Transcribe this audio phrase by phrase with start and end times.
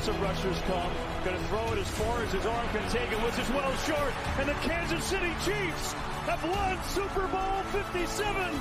[0.00, 0.92] Now some rushers come.
[1.24, 3.76] Going to throw it as far as his arm can take it, which is well
[3.84, 4.14] short.
[4.38, 5.92] And the Kansas City Chiefs
[6.24, 8.60] have won Super Bowl 57.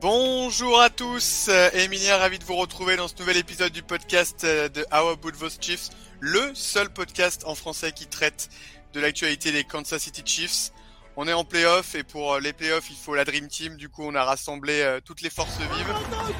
[0.00, 4.86] Bonjour à tous, Emilia, ravi de vous retrouver dans ce nouvel épisode du podcast de
[4.90, 8.48] How About Those Chiefs, le seul podcast en français qui traite
[8.94, 10.72] de l'actualité des Kansas City Chiefs.
[11.20, 13.76] On est en playoff et pour euh, les playoffs, il faut la Dream Team.
[13.76, 15.94] Du coup, on a rassemblé toutes les forces vives.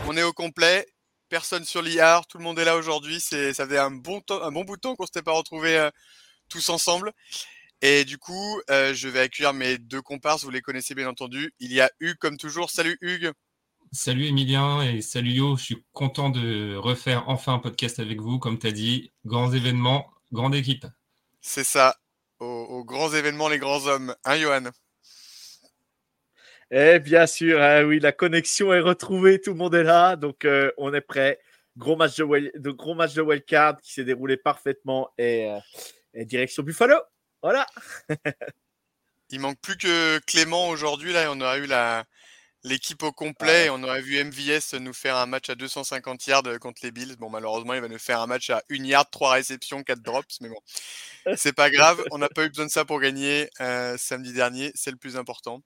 [0.06, 0.86] On est au complet.
[1.28, 3.18] Personne sur l'IR, tout le monde est là aujourd'hui.
[3.18, 5.88] C'est, ça faisait un bon temps, un bon bout de temps qu'on s'était pas retrouvés
[6.48, 7.10] tous ensemble.
[7.82, 10.44] Et du coup, je vais accueillir mes deux comparses.
[10.44, 11.52] Vous les connaissez bien entendu.
[11.58, 12.70] Il y a Hugues comme toujours.
[12.70, 13.32] Salut Hugues.
[13.90, 18.38] Salut Emilien et salut Yo, je suis content de refaire enfin un podcast avec vous,
[18.38, 20.86] comme tu as dit, grands événements, grande équipe.
[21.40, 21.96] C'est ça,
[22.40, 24.64] aux, grands événements, les grands hommes, hein Johan?
[26.70, 30.44] Eh bien sûr, hein, oui, la connexion est retrouvée, tout le monde est là, donc
[30.44, 31.40] euh, on est prêt.
[31.76, 35.58] Gros match de, de gros match de wildcard qui s'est déroulé parfaitement et, euh,
[36.12, 36.96] et direction Buffalo.
[37.42, 37.66] Voilà.
[39.30, 42.04] Il manque plus que Clément aujourd'hui, là, on aura eu la,
[42.68, 43.70] l'équipe au complet.
[43.70, 47.16] On aurait vu MVS nous faire un match à 250 yards contre les Bills.
[47.16, 50.40] Bon, malheureusement, il va nous faire un match à 1 yard, 3 réceptions, 4 drops.
[50.40, 50.60] Mais bon,
[51.36, 52.04] c'est pas grave.
[52.10, 54.70] On n'a pas eu besoin de ça pour gagner euh, samedi dernier.
[54.74, 55.62] C'est le plus important.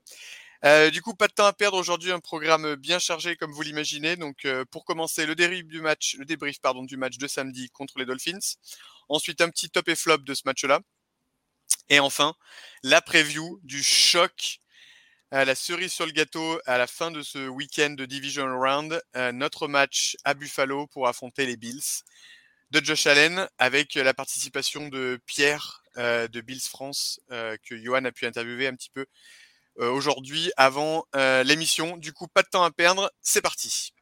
[0.64, 2.12] Euh, du coup, pas de temps à perdre aujourd'hui.
[2.12, 4.16] Un programme bien chargé, comme vous l'imaginez.
[4.16, 7.68] Donc, euh, pour commencer, le débrief du match, le débrief pardon du match de samedi
[7.70, 8.56] contre les Dolphins.
[9.08, 10.80] Ensuite, un petit top et flop de ce match-là.
[11.88, 12.34] Et enfin,
[12.82, 14.61] la preview du choc
[15.32, 19.32] la cerise sur le gâteau à la fin de ce week-end de Division Round, euh,
[19.32, 22.04] notre match à Buffalo pour affronter les Bills
[22.70, 28.04] de Josh Allen avec la participation de Pierre euh, de Bills France euh, que Johan
[28.04, 29.06] a pu interviewer un petit peu
[29.78, 31.06] aujourd'hui avant
[31.44, 31.96] l'émission.
[31.96, 33.94] Du coup, pas de temps à perdre, c'est parti.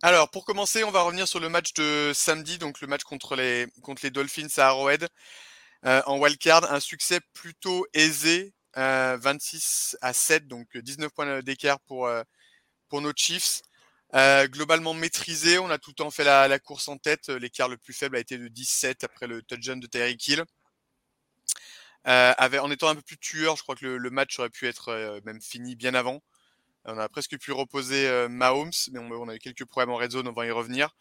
[0.00, 3.34] Alors, pour commencer, on va revenir sur le match de samedi, donc le match contre
[3.34, 5.08] les, contre les Dolphins à Arrowhead.
[5.82, 12.10] en wildcard, un succès plutôt aisé 26 à 7, donc 19 points d'écart pour,
[12.88, 13.62] pour nos Chiefs.
[14.12, 17.28] globalement maîtrisé, on a tout le temps fait la, course en tête.
[17.28, 20.44] L'écart le plus faible a été de 17 après le touchdown de Terry Kill.
[22.06, 25.40] en étant un peu plus tueur, je crois que le, match aurait pu être même
[25.40, 26.22] fini bien avant.
[26.86, 30.28] On a presque pu reposer Mahomes, mais on, a eu quelques problèmes en red zone,
[30.28, 30.94] on va y revenir.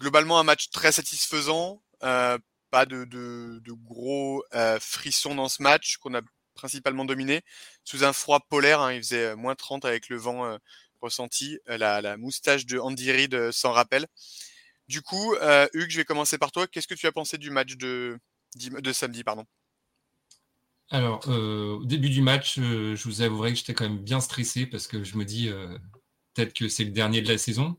[0.00, 1.82] Globalement, un match très satisfaisant.
[2.00, 4.44] pas de, de, de gros
[4.80, 6.22] frissons dans ce match qu'on a
[6.60, 7.42] principalement dominé,
[7.84, 8.80] sous un froid polaire.
[8.80, 10.58] Hein, il faisait euh, moins 30 avec le vent euh,
[11.00, 11.58] ressenti.
[11.68, 14.06] Euh, la, moustache de Andy Reid s'en rappelle.
[14.88, 15.36] Du coup,
[15.72, 16.66] Hugues, je vais commencer par toi.
[16.66, 18.18] Qu'est-ce que tu as pensé du match de,
[18.92, 19.44] samedi pardon?
[20.90, 24.88] Alors, au début du match, je vous avouerai que j'étais quand même bien stressé parce
[24.88, 25.48] que je me dis
[26.34, 27.76] peut-être que c'est le dernier de la saison.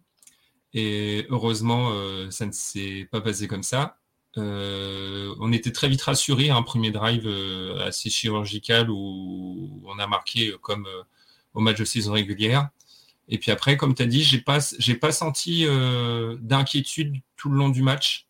[0.72, 1.92] Et heureusement,
[2.32, 4.01] ça ne s'est pas passé comme ça.
[4.38, 10.08] Euh, on était très vite rassuré, un premier drive euh, assez chirurgical où on a
[10.08, 11.04] marqué comme euh,
[11.54, 12.70] au match de saison régulière.
[13.28, 15.66] Et puis après, comme tu as dit, j'ai pas, j'ai pas senti
[16.42, 18.28] d'inquiétude tout le long du match,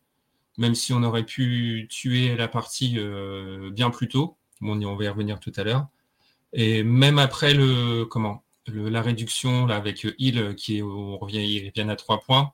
[0.58, 2.98] même si on aurait pu tuer la partie
[3.72, 4.36] bien plus tôt.
[4.60, 5.88] Bon, on va y revenir tout à l'heure.
[6.52, 11.96] Et même après le, comment, la réduction là, avec Hill, qui est, on revient, à
[11.96, 12.52] trois points,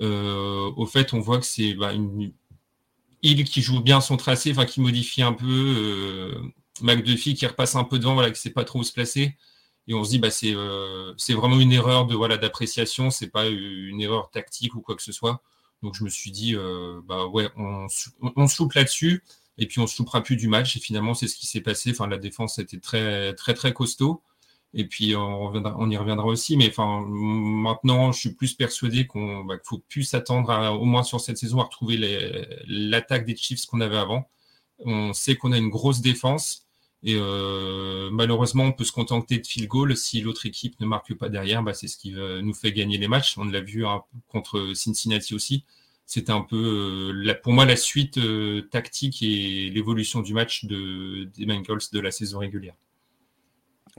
[0.00, 2.32] au fait, on voit que c'est bah, une,
[3.22, 5.46] il qui joue bien son tracé, enfin qui modifie un peu.
[5.46, 6.40] Euh,
[6.82, 9.36] McDuffie qui repasse un peu devant, voilà, qui ne sait pas trop où se placer.
[9.86, 13.48] Et on se dit, bah, c'est euh, vraiment une erreur de voilà d'appréciation, c'est pas
[13.48, 15.42] une erreur tactique ou quoi que ce soit.
[15.82, 17.86] Donc je me suis dit, euh, bah ouais, on,
[18.36, 19.24] on, là-dessus,
[19.58, 20.76] et puis on se loupera plus du match.
[20.76, 21.90] Et finalement, c'est ce qui s'est passé.
[21.90, 24.22] Enfin, la défense était très, très, très costaud.
[24.72, 26.56] Et puis on, on y reviendra aussi.
[26.56, 31.20] Mais enfin, maintenant, je suis plus persuadé qu'on bah, faut plus s'attendre, au moins sur
[31.20, 31.96] cette saison, à retrouver
[32.66, 34.28] l'attaque des Chiefs qu'on avait avant.
[34.78, 36.66] On sait qu'on a une grosse défense.
[37.02, 39.96] Et euh, malheureusement, on peut se contenter de field goal.
[39.96, 43.08] Si l'autre équipe ne marque pas derrière, bah, c'est ce qui nous fait gagner les
[43.08, 43.38] matchs.
[43.38, 45.64] On l'a vu hein, contre Cincinnati aussi.
[46.10, 51.30] C'était un peu, euh, pour moi, la suite euh, tactique et l'évolution du match de,
[51.36, 52.74] des Bengals de la saison régulière.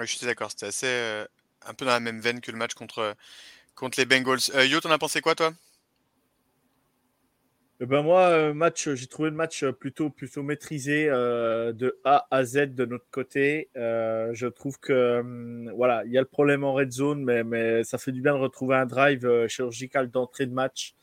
[0.02, 0.52] Je suis d'accord.
[0.52, 1.26] C'était assez
[1.66, 3.16] un peu dans la même veine que le match contre,
[3.76, 4.40] contre les Bengals.
[4.68, 5.54] Yo, t'en as pensé quoi, toi?
[7.84, 12.28] Eh ben moi, euh, match, j'ai trouvé le match plutôt, plutôt maîtrisé euh, de A
[12.30, 13.70] à Z de notre côté.
[13.76, 17.44] Euh, je trouve que hum, voilà, il y a le problème en red zone, mais,
[17.44, 20.94] mais ça fait du bien de retrouver un drive chirurgical d'entrée de match.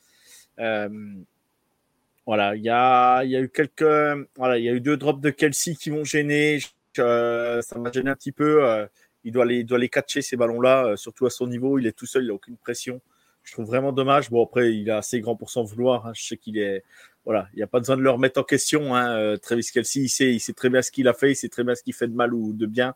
[2.26, 5.20] voilà, il y a, y a eu quelques, voilà, il y a eu deux drops
[5.20, 6.60] de Kelsey qui m'ont gêné.
[6.98, 8.86] Ça m'a gêné un petit peu.
[9.24, 11.78] il doit les, doit les catcher ces ballons-là, surtout à son niveau.
[11.78, 13.00] Il est tout seul, il n'a aucune pression
[13.48, 14.30] je trouve vraiment dommage.
[14.30, 16.06] Bon, après, il a assez grand pour s'en vouloir.
[16.06, 16.12] Hein.
[16.14, 16.84] Je sais qu'il est.
[17.24, 18.94] Voilà, il n'y a pas besoin de le remettre en question.
[18.94, 19.16] Hein.
[19.18, 21.48] Euh, Travis Kelsey, il sait, il sait très bien ce qu'il a fait, il sait
[21.48, 22.94] très bien ce qu'il fait de mal ou de bien.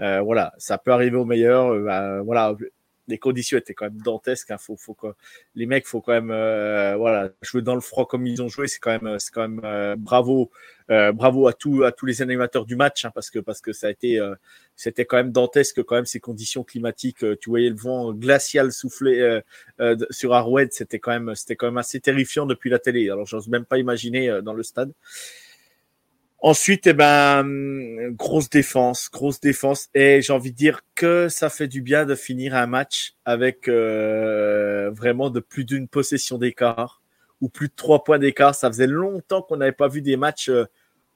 [0.00, 1.68] Euh, voilà, ça peut arriver au meilleur.
[1.68, 2.56] Euh, bah, voilà,
[3.08, 4.50] les conditions étaient quand même dantesques.
[4.50, 4.58] Hein.
[4.58, 5.08] Faut, faut que,
[5.54, 8.68] les mecs, faut quand même euh, voilà, jouer dans le froid comme ils ont joué.
[8.68, 10.50] C'est quand même, c'est quand même euh, bravo,
[10.90, 13.72] euh, bravo à tous, à tous les animateurs du match, hein, parce que parce que
[13.72, 14.20] ça a été,
[14.76, 17.24] c'était quand même dantesque quand même ces conditions climatiques.
[17.40, 19.40] tu voyais le vent glacial souffler
[20.10, 23.10] sur Arrowhead, c'était quand même, c'était quand même assez terrifiant depuis la télé.
[23.10, 24.92] Alors j'ose même pas imaginer dans le stade.
[26.44, 27.44] Ensuite, eh ben,
[28.16, 29.88] grosse défense, grosse défense.
[29.94, 33.68] Et j'ai envie de dire que ça fait du bien de finir un match avec
[33.68, 37.00] euh, vraiment de plus d'une possession d'écart
[37.40, 38.56] ou plus de trois points d'écart.
[38.56, 40.64] Ça faisait longtemps qu'on n'avait pas vu des matchs euh,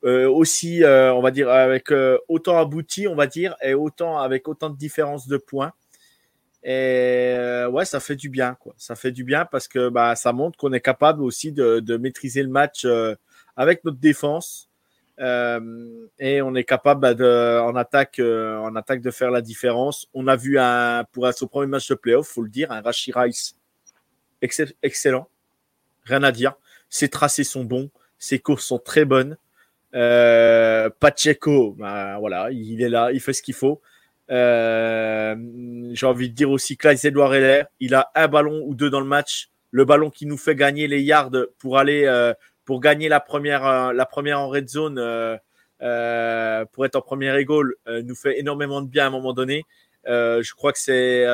[0.04, 1.92] euh aussi, on va dire, avec
[2.28, 5.72] autant abouti, on va dire, et autant avec autant de différence de points.
[6.62, 8.74] Et ouais, ça fait du bien, quoi.
[8.78, 12.44] Ça fait du bien parce que bah, ça montre qu'on est capable aussi de, maîtriser
[12.44, 12.86] le match
[13.56, 14.65] avec notre défense
[15.18, 20.08] et on est capable bah, en attaque, euh, en attaque de faire la différence.
[20.14, 23.12] On a vu un, pour son premier match de playoff, faut le dire, un Rashi
[24.82, 25.28] excellent,
[26.04, 26.54] rien à dire.
[26.88, 29.36] Ses tracés sont bons, ses courses sont très bonnes.
[29.94, 33.80] Euh, Pacheco, bah, voilà, il est là, il fait ce qu'il faut.
[34.30, 35.34] Euh,
[35.92, 39.00] J'ai envie de dire aussi Clyde Edouard Heller, il a un ballon ou deux dans
[39.00, 39.50] le match.
[39.70, 42.32] Le ballon qui nous fait gagner les yards pour aller euh,
[42.66, 45.38] pour gagner la première, euh, la première en red zone, euh,
[45.82, 49.64] euh, pour être en première égale, nous fait énormément de bien à un moment donné.
[50.04, 51.24] je crois que c'est,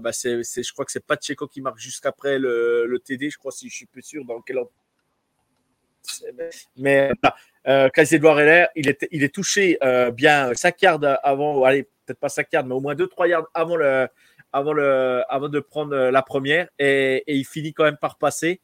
[0.00, 3.30] bah c'est, je crois que c'est Pacheco qui marque jusqu'après le, le TD.
[3.30, 4.70] Je crois si je suis plus sûr dans quel ordre.
[6.76, 7.10] Mais
[7.68, 9.78] euh, Edouard Heller, il est, il est touché
[10.14, 13.76] bien 5 yards avant, allez, peut-être pas 5 yards, mais au moins 2-3 yards avant,
[13.76, 14.08] le,
[14.52, 18.60] avant, le, avant de prendre la première et, et, il finit quand même par passer.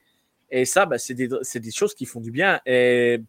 [0.50, 2.60] Et ça, bah, c'est des, des, choses qui font du bien.
[2.66, 3.20] Et,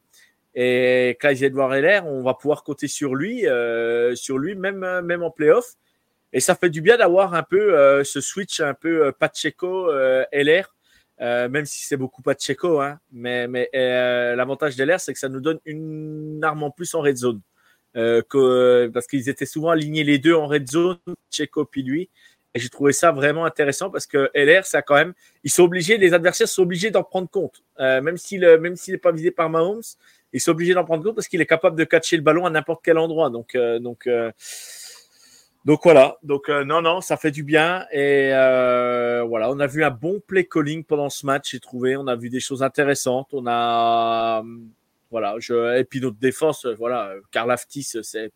[0.54, 5.24] et Klaus Edouard Heller, on va pouvoir compter sur lui, euh, sur lui même, même
[5.24, 5.75] en playoff.
[6.34, 9.90] Et ça fait du bien d'avoir un peu euh, ce switch un peu euh, Pacheco
[9.90, 12.80] euh, même si c'est beaucoup Pacheco.
[12.80, 17.02] Hein, mais mais l'avantage d'LR, c'est que ça nous donne une arme en plus en
[17.02, 17.42] red zone.
[17.94, 21.00] Parce qu'ils étaient souvent alignés les deux en red zone,
[21.31, 22.10] Pacheco puis lui.
[22.54, 25.13] Et j'ai trouvé ça vraiment intéressant parce que LR, ça quand même,
[25.44, 27.62] ils sont obligés, les adversaires sont obligés d'en prendre compte.
[27.80, 29.82] Euh, même s'il n'est pas visé par Mahomes,
[30.34, 32.50] ils sont obligés d'en prendre compte parce qu'il est capable de catcher le ballon à
[32.50, 33.30] n'importe quel endroit.
[33.30, 34.32] Donc, euh, donc, euh,
[35.66, 36.18] donc voilà.
[36.24, 37.86] Donc non, non, ça fait du bien.
[37.92, 38.30] Et
[39.27, 41.51] voilà, on a vu un bon play calling pendant ce match.
[41.51, 43.30] J'ai trouvé, on a vu des choses intéressantes.
[43.34, 44.44] On a
[45.12, 48.32] voilà, je, et puis notre défense, voilà, Karl c'est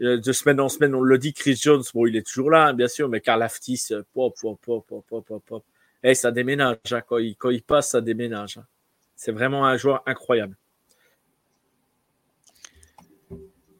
[0.00, 2.74] de semaine en semaine, on le dit, Chris Jones, bon, il est toujours là, hein,
[2.74, 5.64] bien sûr, mais Karl Aftis, euh, pop, pop, pop, pop, pop, pop.
[6.02, 8.56] Eh, ça déménage, hein, quand, il, passe, ça déménage.
[8.56, 8.66] Hein.
[9.14, 10.56] C'est vraiment un joueur incroyable.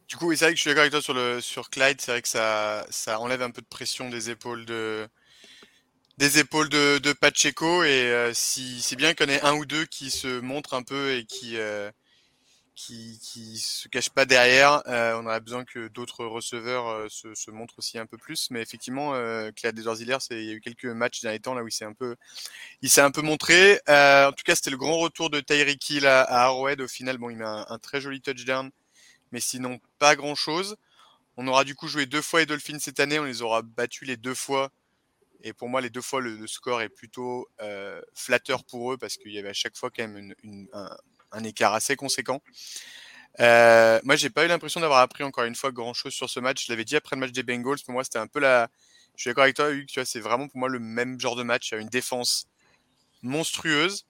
[0.07, 2.27] Du coup, c'est vrai que je suis d'accord avec toi sur, Clyde, c'est vrai que
[2.27, 2.85] ça,
[3.19, 5.07] enlève un peu de pression des épaules de,
[6.17, 9.85] des épaules de, de Pacheco et euh, si c'est bien en ait un ou deux
[9.85, 11.89] qui se montrent un peu et qui, euh,
[12.75, 14.81] qui, qui se cache pas derrière.
[14.87, 18.49] Euh, on aurait besoin que d'autres receveurs euh, se, montrent aussi un peu plus.
[18.51, 21.71] Mais effectivement, euh, Claire il y a eu quelques matchs les temps là où il
[21.71, 23.79] s'est un peu, montré.
[23.89, 26.81] Euh, en tout cas, c'était le grand retour de Tyreek Hill à, Arrowhead.
[26.81, 28.71] Au final, bon, il met un, très joli touchdown,
[29.31, 30.77] mais sinon pas grand chose.
[31.37, 33.19] On aura du coup joué deux fois les Dolphins cette année.
[33.19, 34.71] On les aura battus les deux fois.
[35.43, 37.49] Et pour moi, les deux fois, le, score est plutôt
[38.13, 40.95] flatteur pour eux parce qu'il y avait à chaque fois quand même une, une, un,
[41.31, 42.41] un écart assez conséquent.
[43.39, 46.39] Euh, moi, j'ai pas eu l'impression d'avoir appris encore une fois grand chose sur ce
[46.39, 46.65] match.
[46.65, 47.79] Je l'avais dit après le match des Bengals.
[47.85, 48.69] Pour moi, c'était un peu la.
[49.15, 49.87] Je suis d'accord avec toi, Hugues.
[49.87, 51.71] Tu vois, c'est vraiment pour moi le même genre de match.
[51.71, 52.47] Il y a une défense
[53.21, 54.05] monstrueuse,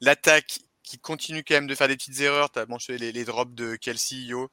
[0.00, 2.50] l'attaque qui continue quand même de faire des petites erreurs.
[2.50, 4.50] Tu as mentionné les, drops de Kelsey, Yo.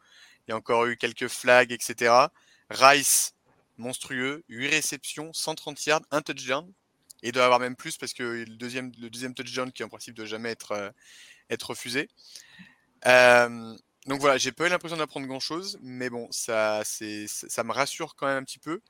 [0.47, 2.13] Il y a encore eu quelques flags, etc.
[2.69, 3.33] Rice,
[3.77, 6.71] monstrueux, 8 réceptions, 130 yards, un touchdown.
[7.23, 9.89] Et il doit avoir même plus parce que le deuxième, le deuxième touchdown qui en
[9.89, 10.89] principe doit jamais être, euh,
[11.49, 12.09] être refusé.
[13.05, 13.75] Euh,
[14.07, 17.73] donc voilà, j'ai pas eu l'impression d'apprendre grand chose, mais bon, ça, c'est, ça me
[17.73, 18.81] rassure quand même un petit peu.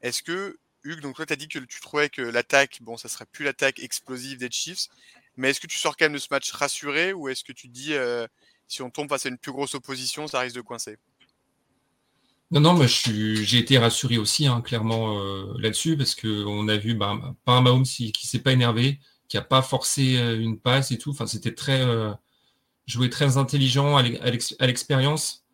[0.00, 3.08] Est-ce que, Hugues, donc toi, tu as dit que tu trouvais que l'attaque, bon, ça
[3.08, 4.88] serait plus l'attaque explosive des Chiefs,
[5.36, 7.68] mais est-ce que tu sors quand même de ce match rassuré ou est-ce que tu
[7.68, 8.26] dis, euh,
[8.68, 10.96] si on tombe face à une plus grosse opposition, ça risque de coincer?
[12.50, 16.94] Non, non, mais j'ai été rassuré aussi, hein, clairement, euh, là-dessus, parce qu'on a vu
[16.94, 20.58] bah, pas un Mahomes qui, qui s'est pas énervé, qui a pas forcé euh, une
[20.58, 21.10] passe et tout.
[21.10, 22.12] Enfin, c'était très euh,
[22.86, 24.02] joué très intelligent à
[24.66, 25.44] l'expérience.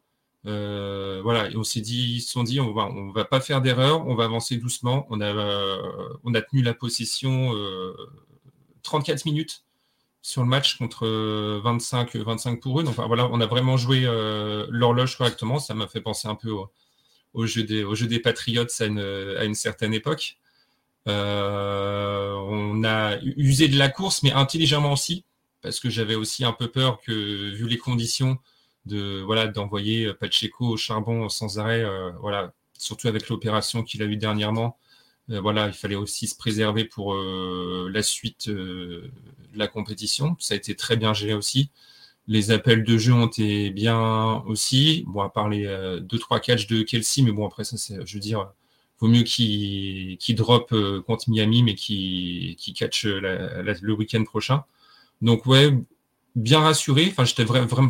[0.47, 4.07] Euh, voilà, on s'est dit, ils se sont dit, on va, va pas faire d'erreur,
[4.07, 5.07] on va avancer doucement.
[5.11, 7.53] On a, tenu la possession
[8.83, 9.65] 34 minutes
[10.23, 11.07] sur le match contre
[11.62, 12.85] 25, 25 pour eux.
[12.85, 14.03] Donc voilà, on a vraiment joué
[14.71, 15.59] l'horloge correctement.
[15.59, 16.50] Ça m'a fait penser un peu
[17.35, 20.39] au, jeu des, Patriots à une certaine époque.
[21.09, 25.25] Euh, on a usé de la course, mais intelligemment aussi,
[25.62, 27.12] parce que j'avais aussi un peu peur que,
[27.54, 28.38] vu les conditions,
[28.87, 34.07] de voilà d'envoyer Pacheco au charbon sans arrêt, euh, voilà, surtout avec l'opération qu'il a
[34.07, 34.78] eu dernièrement.
[35.30, 39.11] Euh, voilà, il fallait aussi se préserver pour la suite de
[39.54, 40.37] la compétition.
[40.38, 41.71] Ça a été très bien géré aussi.
[42.26, 45.04] Les appels de jeu ont été bien aussi.
[45.09, 48.52] Bon, à part les 2-3 catchs de Kelsey, mais bon, après, ça, je veux dire,
[49.00, 50.75] vaut mieux qu'il, drop
[51.07, 54.64] contre Miami, mais qu'il, qu'il catch le week-end prochain.
[55.23, 55.73] Donc, ouais,
[56.35, 57.09] bien rassuré.
[57.11, 57.88] Enfin, j'étais vraiment,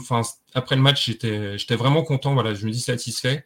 [0.54, 2.34] après le match, j'étais, vraiment content.
[2.34, 3.44] Voilà, je me dis satisfait.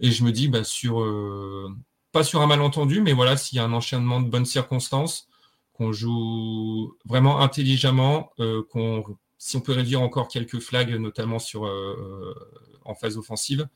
[0.00, 1.68] Et je me dis, bah, sur, euh,
[2.12, 5.28] pas sur un malentendu, mais voilà, s'il y a un enchaînement de bonnes circonstances,
[5.72, 9.04] qu'on joue vraiment intelligemment, euh, qu'on
[9.38, 12.34] si on peut réduire encore quelques flags, notamment sur, euh,
[12.84, 13.68] en phase offensive,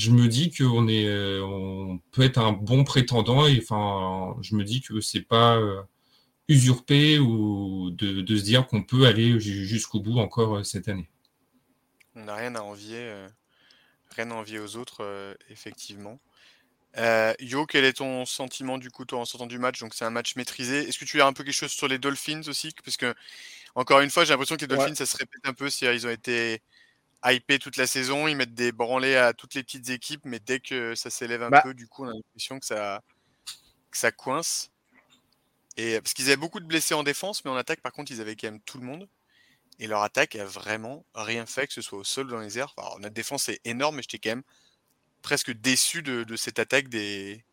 [0.00, 4.64] je me dis qu'on est, on peut être un bon prétendant et enfin, je me
[4.64, 5.82] dis que c'est pas euh,
[6.48, 11.10] usurpé ou de, de se dire qu'on peut aller jusqu'au bout encore euh, cette année.
[12.14, 13.28] On n'a rien à envier, euh,
[14.16, 16.18] rien à envier aux autres, euh, effectivement.
[16.96, 19.80] Euh, Yo, quel est ton sentiment du coup toi, en sortant du match?
[19.80, 20.88] Donc c'est un match maîtrisé.
[20.88, 22.72] Est-ce que tu as un peu quelque chose sur les Dolphins aussi?
[22.82, 23.14] Parce que
[23.74, 24.94] encore une fois, j'ai l'impression que les Dolphins, ouais.
[24.94, 25.68] ça se répète un peu.
[25.82, 26.62] Ils ont été
[27.24, 30.60] hypés toute la saison, ils mettent des branlés à toutes les petites équipes, mais dès
[30.60, 31.62] que ça s'élève un bah.
[31.62, 33.02] peu, du coup, on a l'impression que ça,
[33.90, 34.70] que ça coince.
[35.76, 38.20] Et parce qu'ils avaient beaucoup de blessés en défense, mais en attaque, par contre, ils
[38.20, 39.08] avaient quand même tout le monde.
[39.78, 42.58] Et leur attaque a vraiment rien fait, que ce soit au sol ou dans les
[42.58, 42.74] airs.
[42.76, 44.42] Alors, notre défense est énorme, mais j'étais quand même
[45.22, 47.44] presque déçu de, de cette attaque des,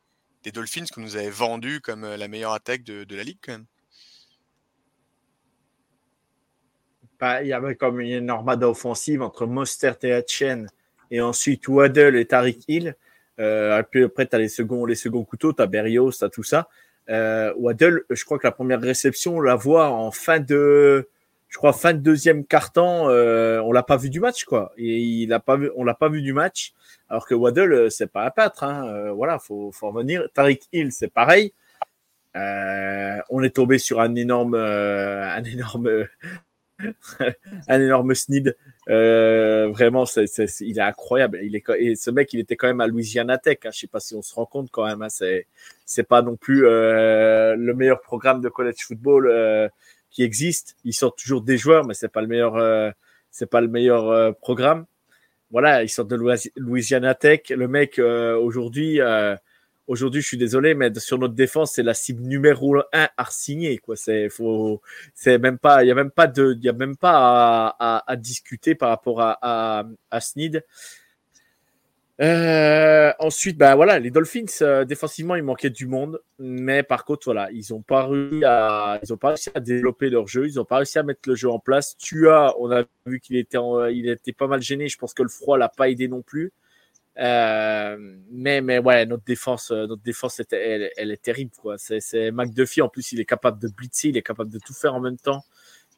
[0.44, 3.54] des, Dolphins qu'on nous avait vendu comme la meilleure attaque de, de la ligue quand
[3.54, 3.66] même.
[7.02, 10.68] Bah, il y avait comme une armada offensive entre Mostert et Hatchen
[11.12, 12.96] et ensuite Waddle et Tariq Hill.
[13.40, 16.44] Euh, après, tu as les seconds, les seconds couteaux, tu as Berrios, tu as tout
[16.44, 16.68] ça.
[17.10, 21.08] Euh, Waddle, je crois que la première réception, on la voit en fin de,
[21.48, 24.74] je crois, fin de deuxième quart-temps, euh, on l'a pas vu du match, quoi.
[24.78, 26.74] Et il a pas vu, on l'a pas vu du match.
[27.10, 28.88] Alors que Waddle, c'est pas un pâtre, hein.
[28.88, 30.28] Euh, voilà, faut, faut revenir.
[30.34, 31.54] Tariq Hill, c'est pareil.
[32.36, 36.06] Euh, on est tombé sur un énorme, un énorme,
[37.68, 38.56] un énorme snid.
[38.90, 41.40] Euh, vraiment, c'est, c'est, il est incroyable.
[41.44, 43.60] Il est, ce mec, il était quand même à Louisiana Tech.
[43.66, 43.70] Hein.
[43.74, 45.02] Je sais pas si on se rend compte quand même.
[45.02, 45.10] Hein.
[45.10, 45.48] C'est,
[45.86, 49.68] c'est pas non plus euh, le meilleur programme de college football euh,
[50.10, 50.76] qui existe.
[50.84, 52.92] Ils sortent toujours des joueurs, mais c'est pas le meilleur, euh,
[53.32, 54.86] c'est pas le meilleur euh, programme.
[55.52, 56.20] Voilà, ils sortent de
[56.58, 57.50] Louisiana Tech.
[57.50, 59.00] Le mec aujourd'hui
[59.88, 63.78] Aujourd'hui, je suis désolé, mais sur notre défense, c'est la cible numéro un à signer.
[63.78, 64.82] Quoi, c'est faut,
[65.14, 68.76] c'est même pas, il y a même pas de, y a même pas à, discuter
[68.76, 70.64] par rapport à à, Sneed.
[72.20, 77.26] Euh, ensuite, ben voilà, les Dolphins euh, défensivement, il manquait du monde, mais par contre,
[77.26, 80.60] voilà, ils ont pas réussi à, ils ont pas réussi à développer leur jeu, ils
[80.60, 81.96] ont pas réussi à mettre le jeu en place.
[81.98, 83.60] Tu as, on a vu qu'il était,
[83.94, 84.88] il était pas mal gêné.
[84.90, 86.52] Je pense que le froid l'a pas aidé non plus.
[87.20, 87.98] Euh,
[88.32, 91.52] mais, mais ouais, notre défense, euh, notre défense, elle, est terrible.
[91.60, 91.78] quoi.
[91.78, 94.74] C'est, c'est McDuffie, en plus, il est capable de blitzer, il est capable de tout
[94.74, 95.44] faire en même temps.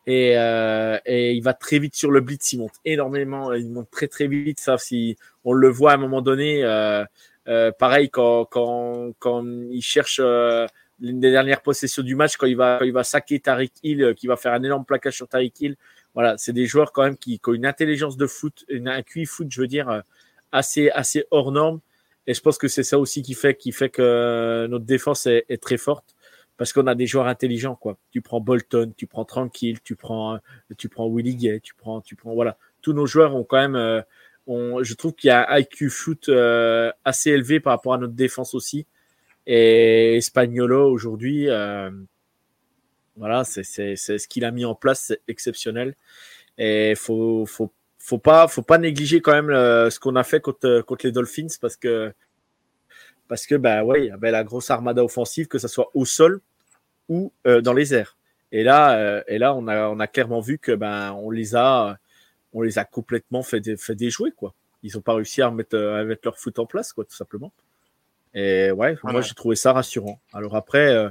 [0.08, 3.92] Et, euh, et il va très vite sur le blitz, il monte énormément, il monte
[3.92, 4.60] très très vite.
[4.60, 7.04] Ça, si on le voit à un moment donné, euh,
[7.48, 10.66] euh, pareil quand, quand, quand il cherche euh,
[11.00, 14.14] l'une des dernières possessions du match, quand il va, quand il va saquer Tariq Hill,
[14.16, 15.76] qui va faire un énorme plaquage sur Tariq Hill,
[16.16, 19.26] voilà, c'est des joueurs quand même qui, ont une intelligence de foot, une, un QI
[19.26, 20.02] foot, je veux dire,
[20.52, 21.80] assez, assez hors norme.
[22.28, 25.46] Et je pense que c'est ça aussi qui fait, qui fait que notre défense est,
[25.50, 26.16] est très forte
[26.60, 27.98] parce qu'on a des joueurs intelligents quoi.
[28.12, 30.40] Tu prends Bolton, tu prends Tranquille, tu prends
[30.78, 33.76] tu prends Willy Gay, tu prends tu prends voilà, tous nos joueurs ont quand même
[33.76, 34.02] euh,
[34.84, 38.14] je trouve qu'il y a un IQ foot euh, assez élevé par rapport à notre
[38.14, 38.86] défense aussi.
[39.48, 41.90] Et Espagnolo aujourd'hui euh,
[43.16, 45.96] voilà, c'est ce qu'il a mis en place, c'est exceptionnel.
[46.58, 47.72] Et faut faut
[48.10, 49.52] faut pas faut pas négliger quand même
[49.90, 52.14] ce qu'on a fait contre contre les Dolphins parce que
[53.30, 56.04] parce que bah ouais, il y avait la grosse armada offensive, que ce soit au
[56.04, 56.42] sol
[57.08, 58.18] ou euh, dans les airs.
[58.52, 61.56] Et là, euh, et là, on a, on a clairement vu que ben on les
[61.56, 61.98] a,
[62.52, 64.54] on les a complètement fait, fait déjouer quoi.
[64.82, 67.54] Ils ont pas réussi à mettre, à mettre leur foot en place quoi, tout simplement.
[68.34, 70.20] Et ouais, moi j'ai trouvé ça rassurant.
[70.34, 71.10] Alors après, euh,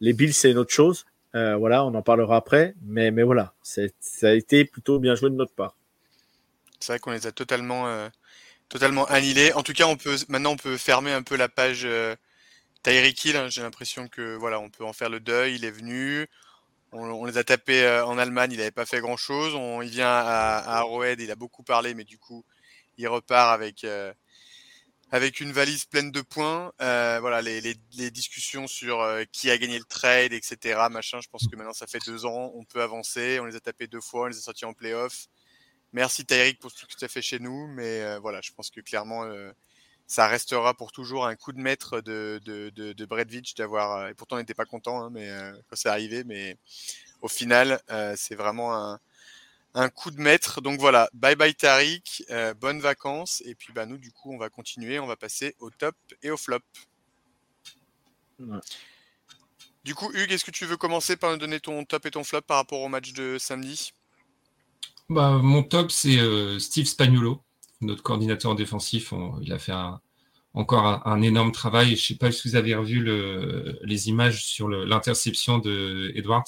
[0.00, 1.04] les Bills c'est une autre chose.
[1.34, 3.82] voilà, on en parlera après, mais mais voilà, ça
[4.22, 5.76] a été plutôt bien joué de notre part.
[6.80, 8.10] C'est vrai qu'on les a totalement
[8.70, 9.52] totalement annihilé.
[9.52, 12.16] En tout cas, on peut maintenant on peut fermer un peu la page euh,
[12.82, 13.36] Tyreek Hill.
[13.36, 13.48] Hein.
[13.48, 15.56] J'ai l'impression que voilà, on peut en faire le deuil.
[15.56, 16.26] Il est venu.
[16.92, 18.52] On, les a tapés euh, en Allemagne.
[18.52, 19.54] Il n'avait pas fait grand chose.
[19.54, 20.84] On, il vient à, à.
[21.18, 22.44] Il a beaucoup parlé, mais du coup,
[22.96, 24.12] il repart avec euh,
[25.12, 26.72] avec une valise pleine de points.
[26.80, 30.80] Euh, voilà, les, les, les, discussions sur euh, qui a gagné le trade, etc.
[30.90, 31.20] Machin.
[31.20, 32.52] Je pense que maintenant ça fait deux ans.
[32.54, 33.40] On peut avancer.
[33.40, 34.24] On les a tapés deux fois.
[34.24, 35.26] On les a sortis en playoff.
[35.92, 38.70] Merci Tyrick pour ce que tu as fait chez nous, mais euh, voilà, je pense
[38.70, 39.50] que clairement, euh,
[40.06, 43.96] ça restera pour toujours un coup de maître de, de, de, de Bredvich d'avoir.
[43.96, 45.28] Euh, et pourtant, on n'était pas content hein, mais
[45.68, 46.56] quand c'est arrivé, mais
[47.22, 47.80] au final,
[48.16, 49.00] c'est vraiment un,
[49.74, 50.60] un, coup de maître.
[50.60, 52.24] Donc voilà, bye bye Tariq,
[52.60, 55.70] bonnes vacances, et puis bah nous, du coup, on va continuer, on va passer au
[55.70, 56.60] top et au flop.
[59.82, 62.22] Du coup, Hugues, est-ce que tu veux commencer par nous donner ton top et ton
[62.22, 63.92] flop par rapport au match de samedi?
[65.10, 67.42] Bah, mon top, c'est euh, Steve Spagnolo,
[67.80, 69.12] notre coordinateur défensif.
[69.42, 69.72] il a fait
[70.54, 71.88] encore un, énorme travail.
[71.88, 73.04] Je ne sais pas si vous avez revu
[73.82, 76.44] les images sur l'interception de Edwards.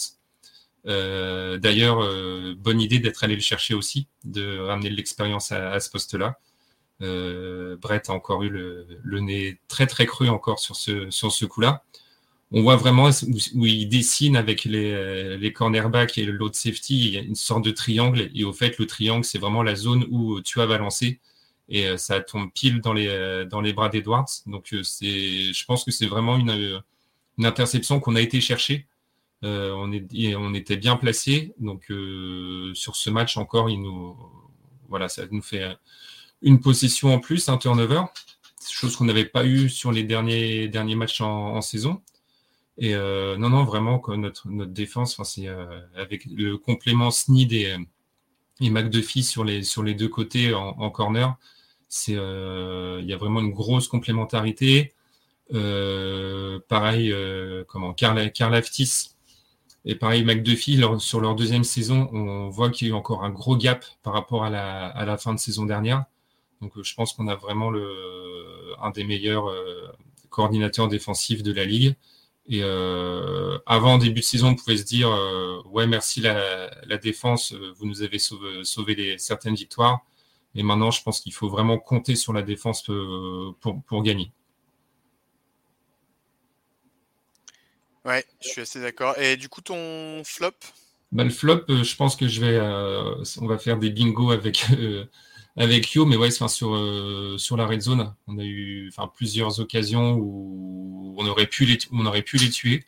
[0.86, 5.80] Euh, d'ailleurs, euh, bonne idée d'être allé le chercher aussi, de ramener de l'expérience à,
[5.80, 6.38] ce poste-là.
[7.00, 11.46] Brett a encore eu le, le, nez très très cru encore sur ce, sur ce
[11.46, 11.82] coup-là
[12.52, 13.08] on voit vraiment
[13.54, 17.64] où, il dessine avec les, les cornerbacks et l'autre safety, il y a une sorte
[17.64, 18.30] de triangle.
[18.34, 21.20] Et au fait, le triangle, c'est vraiment la zone où tu as balancé.
[21.68, 24.28] Et euh, ça tombe pile dans les, euh, dans les bras d'Edwards.
[24.46, 26.82] Donc, euh, c'est, je pense que c'est vraiment une,
[27.38, 28.86] une interception qu'on a été chercher.
[29.42, 31.54] on, est, on était bien placé.
[31.58, 31.86] Donc,
[32.74, 34.16] sur ce match encore, il nous,
[34.88, 35.76] voilà, ça nous fait
[36.42, 38.02] une possession en plus, un turnover.
[38.70, 42.02] Chose qu'on n'avait pas eu sur les derniers, derniers matchs en saison.
[42.78, 47.76] Et euh, non, non, vraiment, notre, notre défense, c'est euh, avec le complément Sneed et,
[48.60, 51.36] et McDuffie sur les, sur les deux côtés en, corner,
[52.10, 54.94] euh, il y a vraiment une grosse complémentarité.
[56.68, 57.14] pareil,
[57.68, 59.10] comment Carl Aftis
[59.84, 63.30] et pareil McDuffie sur leur deuxième saison, on voit qu'il y a eu encore un
[63.30, 66.04] gros gap par rapport à la, à la fin de saison dernière.
[66.60, 69.52] Donc je pense qu'on a vraiment le, un des meilleurs
[70.30, 71.96] coordinateurs défensifs de la ligue.
[72.46, 76.98] Et euh, avant début de saison, on pouvait se dire euh, ouais merci la, la,
[76.98, 80.00] défense, euh, vous nous avez sauvé, sauvé les, certaines victoires.
[80.54, 84.32] Et maintenant, je pense qu'il faut vraiment compter sur la défense pour, pour gagner.
[88.04, 89.16] Ouais, je suis assez d'accord.
[89.18, 90.50] Et du coup, ton flop?
[91.12, 92.60] Bah, Le flop, je pense que je vais,
[93.40, 94.66] on va faire des bingos avec
[95.56, 100.14] avec Yo, mais ouais, sur, euh, sur la red zone, on a eu plusieurs occasions
[100.14, 102.84] où on aurait pu les, on pu les tuer.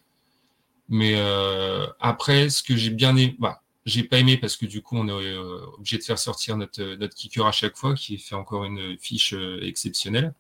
[0.89, 4.81] Mais euh, après, ce que j'ai bien aimé, bah, j'ai pas aimé parce que du
[4.81, 8.17] coup, on est euh, obligé de faire sortir notre, notre kicker à chaque fois, qui
[8.19, 10.35] fait encore une fiche exceptionnelle,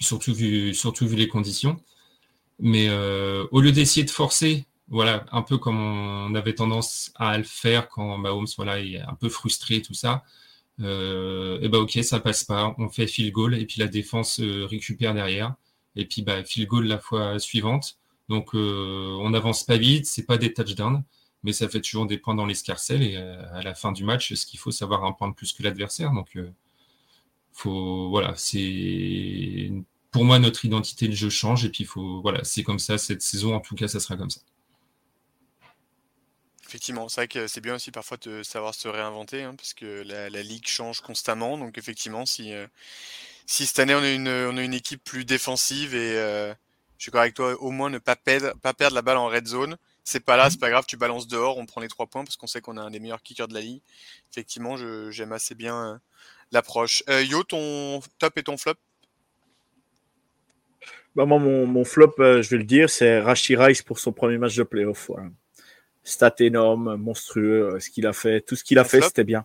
[0.00, 1.78] surtout vu, surtout vu les conditions.
[2.58, 2.88] Mais
[3.50, 7.88] au lieu d'essayer de forcer, voilà, un peu comme on avait tendance à le faire
[7.88, 10.24] quand Mahomes voilà, est un peu frustré, tout ça,
[10.80, 14.40] euh, et bah ok, ça passe pas, on fait field goal et puis la défense
[14.40, 15.54] euh, récupère derrière.
[15.96, 17.98] Et puis bah, field goal la fois suivante.
[18.28, 21.04] Donc euh, on n'avance pas vite, c'est pas des touchdowns,
[21.42, 23.02] mais ça fait toujours des points dans l'escarcelle.
[23.02, 25.62] Et à la fin du match, ce qu'il faut, savoir un point de plus que
[25.62, 26.12] l'adversaire.
[26.12, 26.38] Donc
[27.52, 29.72] faut voilà, c'est
[30.10, 33.22] pour moi notre identité de jeu change et puis faut voilà, c'est comme ça cette
[33.22, 33.54] saison.
[33.54, 34.40] En tout cas, ça sera comme ça.
[36.66, 40.02] Effectivement, c'est vrai que c'est bien aussi parfois de savoir se réinventer, hein, parce que
[40.04, 41.56] la, ligue change constamment.
[41.58, 42.66] Donc effectivement, si, euh,
[43.46, 46.52] si cette année on a une, on a une équipe plus défensive et euh,
[46.98, 49.28] je suis d'accord avec toi, au moins ne pas perdre, pas perdre la balle en
[49.28, 52.06] red zone, c'est pas là, c'est pas grave, tu balances dehors, on prend les trois
[52.06, 53.82] points parce qu'on sait qu'on a un des meilleurs kickers de la ligue.
[54.32, 54.76] Effectivement,
[55.10, 55.96] j'aime assez bien euh,
[56.50, 57.04] l'approche.
[57.08, 58.74] Yo, ton top et ton flop?
[61.14, 64.56] Bah, moi, mon, flop, je vais le dire, c'est Rashi Rice pour son premier match
[64.56, 65.10] de playoff.
[66.06, 69.44] Stat énorme, monstrueux, ce qu'il a fait, tout ce qu'il a fait, c'était bien.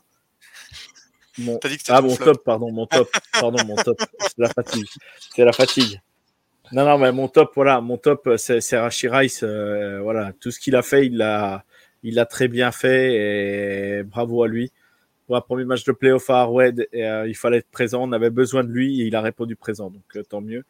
[1.39, 1.60] Mon...
[1.89, 4.00] ah, mon top, pardon, mon top, pardon, mon top.
[4.19, 4.88] C'est la fatigue.
[5.34, 6.02] C'est la fatigue.
[6.71, 9.41] Non, non, mais mon top, voilà, mon top, c'est Rashi Rice.
[9.43, 11.65] Euh, voilà, tout ce qu'il a fait, il l'a,
[12.04, 14.71] il l'a très bien fait et bravo à lui.
[15.26, 18.30] Pour un premier match de playoff à Harwed, euh, il fallait être présent, on avait
[18.30, 20.63] besoin de lui et il a répondu présent, donc euh, tant mieux.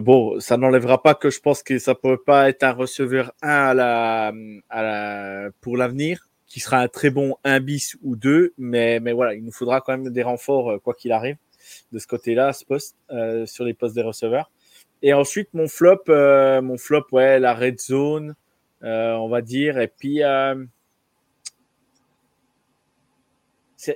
[0.00, 3.48] Bon, ça n'enlèvera pas que je pense que ça peut pas être un receveur 1
[3.48, 9.12] à la, pour l'avenir, qui sera un très bon 1 bis ou 2, mais, mais
[9.12, 11.36] voilà, il nous faudra quand même des renforts quoi qu'il arrive
[11.92, 14.50] de ce côté-là, ce poste, euh, sur les postes des receveurs.
[15.02, 18.34] Et ensuite, mon flop, euh, mon flop, ouais, la red zone,
[18.82, 19.78] euh, on va dire.
[19.78, 20.22] Et puis,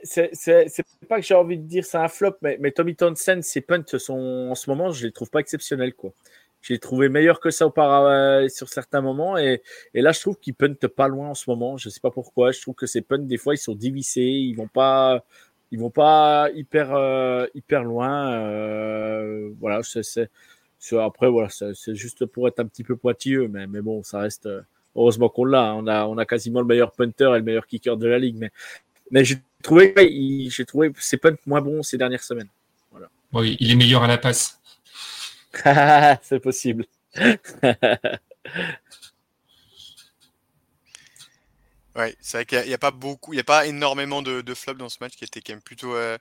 [0.03, 3.61] c'est pas que j'ai envie de dire c'est un flop, mais, mais Tommy Townsend, ses
[3.61, 6.13] punts sont en ce moment, je les trouve pas exceptionnels, quoi.
[6.63, 9.39] Je les trouvais meilleurs que ça auparavant sur certains moments.
[9.39, 9.63] Et,
[9.95, 11.77] et là, je trouve qu'ils puntent pas loin en ce moment.
[11.77, 12.51] Je sais pas pourquoi.
[12.51, 14.23] Je trouve que ces punts, des fois, ils sont divissés.
[14.23, 15.25] Ils vont pas
[15.73, 18.33] ils vont pas hyper euh, hyper loin.
[18.33, 20.29] Euh, voilà, c'est
[20.99, 24.47] après voilà, c'est juste pour être un petit peu pointilleux, mais mais bon, ça reste
[24.47, 24.63] euh,
[24.95, 25.75] heureusement qu'on l'a.
[25.75, 28.37] On a on a quasiment le meilleur punter et le meilleur kicker de la ligue,
[28.39, 28.51] mais
[29.11, 29.95] mais j'ai trouvé
[30.51, 32.49] j'ai trouvé ses punts moins bons ces dernières semaines.
[32.91, 33.09] Voilà.
[33.33, 34.61] Oui, il est meilleur à la passe.
[36.23, 36.87] c'est possible.
[41.97, 44.55] Ouais, c'est vrai qu'il n'y a, pas beaucoup, il n'y a pas énormément de, de
[44.55, 46.19] flops dans ce match qui était quand même plutôt euh,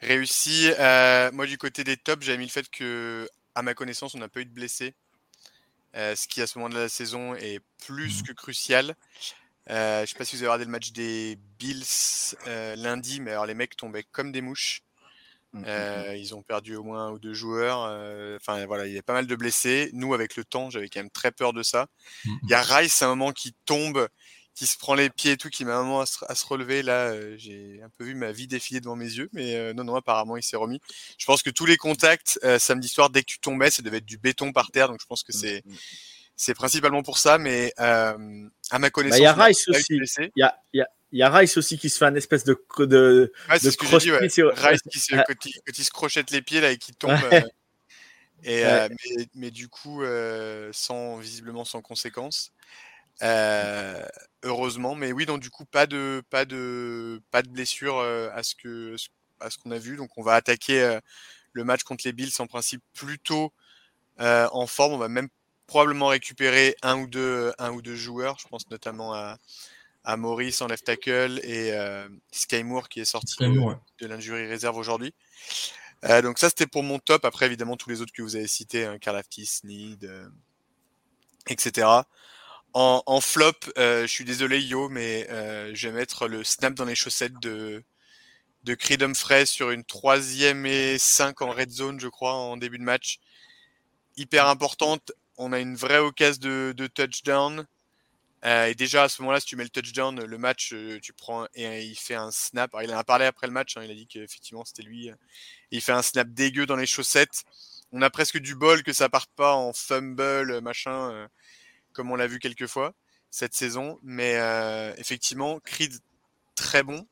[0.00, 0.70] réussi.
[0.78, 4.18] Euh, moi, du côté des tops, j'avais mis le fait que, à ma connaissance, on
[4.18, 4.94] n'a pas eu de blessés.
[5.94, 8.26] Euh, ce qui, à ce moment de la saison, est plus mmh.
[8.28, 8.96] que crucial.
[9.70, 11.84] Je ne sais pas si vous avez regardé le match des Bills
[12.76, 14.82] lundi, mais alors les mecs tombaient comme des mouches.
[15.52, 17.78] Mmh, mmh, ils ont perdu au moins un ou deux joueurs.
[18.36, 19.90] Enfin voilà, il y a pas mal de blessés.
[19.92, 21.86] Nous, avec le temps, j'avais quand même très peur de ça.
[22.24, 24.08] Il y a Rice à un moment qui tombe
[24.60, 26.82] qui se prend les pieds et tout, qui m'a un moment à se, relever.
[26.82, 29.84] Là, euh, j'ai un peu vu ma vie défiler devant mes yeux, mais euh, non,
[29.84, 30.80] non, apparemment, il s'est remis.
[31.16, 33.98] Je pense que tous les contacts euh, samedi soir, dès que tu tombais, ça devait
[33.98, 35.64] être du béton par terre, donc je pense que mmh, c'est.
[36.40, 40.00] C'est principalement pour ça, mais à ma bah, connaissance, il y a Rice aussi.
[40.18, 42.58] Il y a, y, a, y a Rice aussi qui se fait un espèce de
[42.78, 44.52] de, ouais, de ce que dit, ouais.
[44.54, 47.12] Rice qui se, il, se crochette les pieds là et qui tombe.
[48.42, 50.02] et, mais, mais, du coup,
[50.72, 52.52] sans visiblement sans conséquence.
[53.22, 54.02] Euh,
[54.42, 58.42] heureusement, mais oui, donc du coup pas de pas de pas de blessure euh, à
[58.42, 58.96] ce que
[59.40, 59.96] à ce qu'on a vu.
[59.96, 61.00] Donc on va attaquer euh,
[61.52, 63.52] le match contre les Bills en principe plutôt
[64.18, 64.94] en forme.
[64.94, 65.28] On va même
[65.70, 68.36] probablement récupérer un ou deux un ou deux joueurs.
[68.40, 69.38] Je pense notamment à
[70.02, 74.76] à Maurice en left tackle et euh, Sky Moore qui est sorti de, l'injury réserve
[74.76, 75.14] aujourd'hui.
[76.22, 77.24] donc ça c'était pour mon top.
[77.24, 80.10] Après évidemment tous les autres que vous avez cités, hein, Karl Sneed,
[81.48, 82.02] etc.
[82.72, 86.84] En, flop, euh, je suis désolé Yo, mais euh, je vais mettre le snap dans
[86.84, 87.82] les chaussettes de,
[88.62, 92.78] de Creed Humphrey sur une troisième et 5 en red zone, je crois, en début
[92.78, 93.18] de match.
[94.16, 95.12] Hyper importante.
[95.40, 97.66] On a une vraie occasion de, touchdown.
[98.44, 101.46] Euh, et déjà à ce moment-là, si tu mets le touchdown, le match, tu prends
[101.54, 102.74] et il fait un snap.
[102.82, 103.76] il en a parlé après le match.
[103.76, 105.10] Hein, il a dit qu'effectivement c'était lui.
[105.70, 107.44] il fait un snap dégueu dans les chaussettes.
[107.92, 111.28] On a presque du bol que ça parte pas en fumble, machin
[111.92, 112.94] comme on l'a vu quelques fois
[113.30, 113.98] cette saison.
[114.02, 115.94] Mais euh, effectivement, Creed
[116.54, 117.06] très bon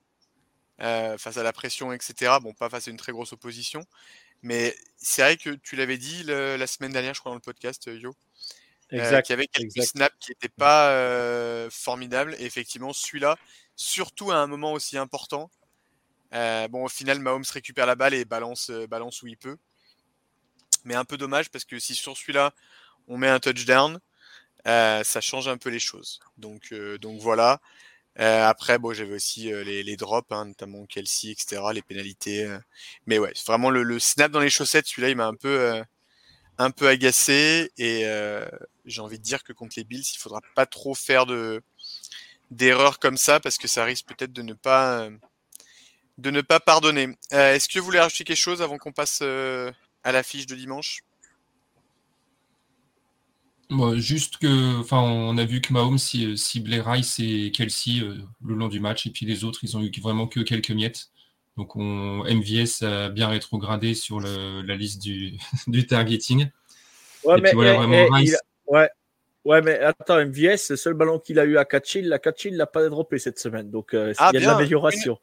[0.80, 2.36] euh, face à la pression, etc.
[2.42, 3.84] Bon, pas face à une très grosse opposition.
[4.42, 7.86] Mais c'est vrai que tu l'avais dit la semaine dernière, je crois, dans le podcast,
[7.86, 8.14] Yo.
[8.92, 12.34] Euh, exact, qu'il y avait quelques snaps qui n'étaient pas formidables.
[12.38, 13.36] Et effectivement, celui-là,
[13.76, 15.50] surtout à un moment aussi important.
[16.32, 19.58] bon, au final, Mahomes récupère la balle et balance, balance où il peut.
[20.84, 22.54] Mais un peu dommage parce que si sur celui-là,
[23.08, 24.00] on met un touchdown,
[24.66, 26.20] euh, ça change un peu les choses.
[26.36, 27.60] Donc, euh, donc voilà.
[28.20, 32.48] Euh, après, bon, j'avais aussi les, les, drops, hein, notamment Kelsey, etc., les pénalités.
[33.06, 35.82] mais ouais, vraiment le, le, snap dans les chaussettes, celui-là, il m'a un peu,
[36.58, 37.70] un peu agacé.
[37.78, 38.04] Et
[38.84, 41.62] j'ai envie de dire que contre les Bills, il faudra pas trop faire de
[42.50, 45.10] d'erreurs comme ça parce que ça risque peut-être de ne pas
[46.18, 47.16] de ne pas pardonner.
[47.30, 51.02] Est-ce que vous voulez rajouter quelque chose avant qu'on passe à la fiche de dimanche?
[53.96, 58.68] Juste que, enfin, on a vu que Mahomes ciblait Rice et Kelsey euh, le long
[58.68, 61.10] du match, et puis les autres, ils ont eu vraiment que quelques miettes.
[61.56, 66.48] Donc, on, MVS a bien rétrogradé sur le, la liste du, du targeting.
[67.24, 67.54] Ouais, mais,
[68.68, 68.88] ouais.
[69.48, 72.50] Ouais, mais attends, MVS, le seul ballon qu'il a eu à catcher, il l'a catché,
[72.50, 73.70] il l'a pas droppé cette semaine.
[73.70, 74.52] Donc, euh, Ah, il y a de bien.
[74.52, 75.18] l'amélioration.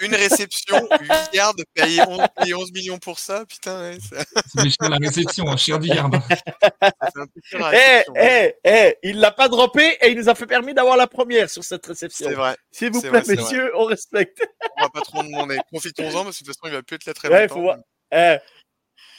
[0.00, 4.64] Une réception, 8 yards, payé 11, payé 11 millions pour ça, putain, ouais, ça, C'est
[4.64, 6.10] méchant la réception, hein, cher du yard.
[7.72, 11.06] Eh, eh, eh, il l'a pas droppé et il nous a fait permis d'avoir la
[11.06, 12.28] première sur cette réception.
[12.28, 14.38] C'est vrai, S'il vous plaît, vrai, messieurs, on respecte.
[14.78, 15.58] on va pas trop en demander.
[15.70, 17.54] Profitons-en parce que de toute façon, il va plus être là très Ouais, longtemps.
[17.54, 17.78] faut voir.
[18.12, 18.36] Eh,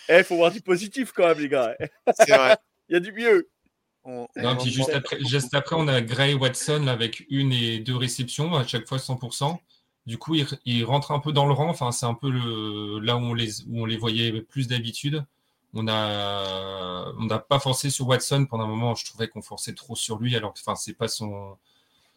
[0.09, 1.75] eh, faut voir du positif quand même, les gars.
[2.17, 2.55] C'est vrai.
[2.89, 3.47] Il y a du mieux.
[4.07, 7.51] On- Non, on- puis juste après, juste après, on a Gray Watson là, avec une
[7.51, 9.59] et deux réceptions, à chaque fois 100%.
[10.07, 11.69] Du coup, il, il rentre un peu dans le rang.
[11.69, 15.25] Enfin, c'est un peu le, là où on, les, où on les voyait plus d'habitude.
[15.73, 18.95] On a, on n'a pas forcé sur Watson pendant un moment.
[18.95, 21.57] Je trouvais qu'on forçait trop sur lui, alors que enfin, c'est pas son,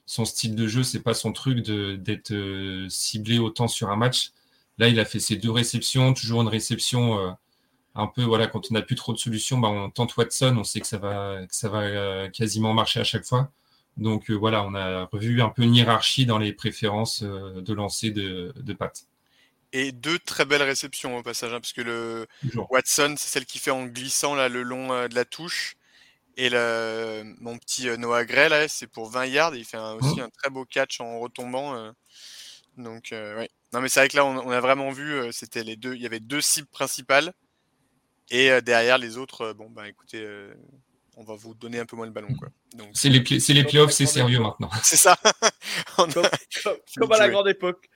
[0.06, 3.96] son style de jeu, c'est pas son truc de, d'être euh, ciblé autant sur un
[3.96, 4.30] match.
[4.78, 7.18] Là, il a fait ses deux réceptions, toujours une réception.
[7.18, 7.30] euh,
[7.94, 10.64] un peu, voilà, quand on n'a plus trop de solutions, bah, on tente Watson, on
[10.64, 13.50] sait que ça va, que ça va euh, quasiment marcher à chaque fois.
[13.96, 17.74] Donc euh, voilà, on a revu un peu une hiérarchie dans les préférences euh, de
[17.74, 19.04] lancer de, de Pat.
[19.72, 22.70] Et deux très belles réceptions au passage, hein, parce que le Toujours.
[22.70, 25.76] Watson, c'est celle qui fait en glissant là, le long euh, de la touche.
[26.36, 29.54] Et le, mon petit Noah Gray, là, c'est pour 20 yards.
[29.54, 31.92] et il fait un- aussi un très beau catch en retombant.
[32.78, 33.50] donc, ouais.
[33.72, 36.00] Non, mais c'est vrai que là, on, on a vraiment vu, c'était les deux, il
[36.00, 37.32] y avait deux cibles principales.
[38.30, 40.52] Et euh, derrière, les autres, euh, bon, bah écoutez, euh,
[41.16, 42.48] on va vous donner un peu moins le ballon, quoi.
[42.74, 44.70] Donc, C'est les, c'est les playoffs, c'est sérieux maintenant.
[44.82, 45.16] c'est ça.
[45.98, 46.06] A-
[46.98, 47.88] Comme, à la grande époque.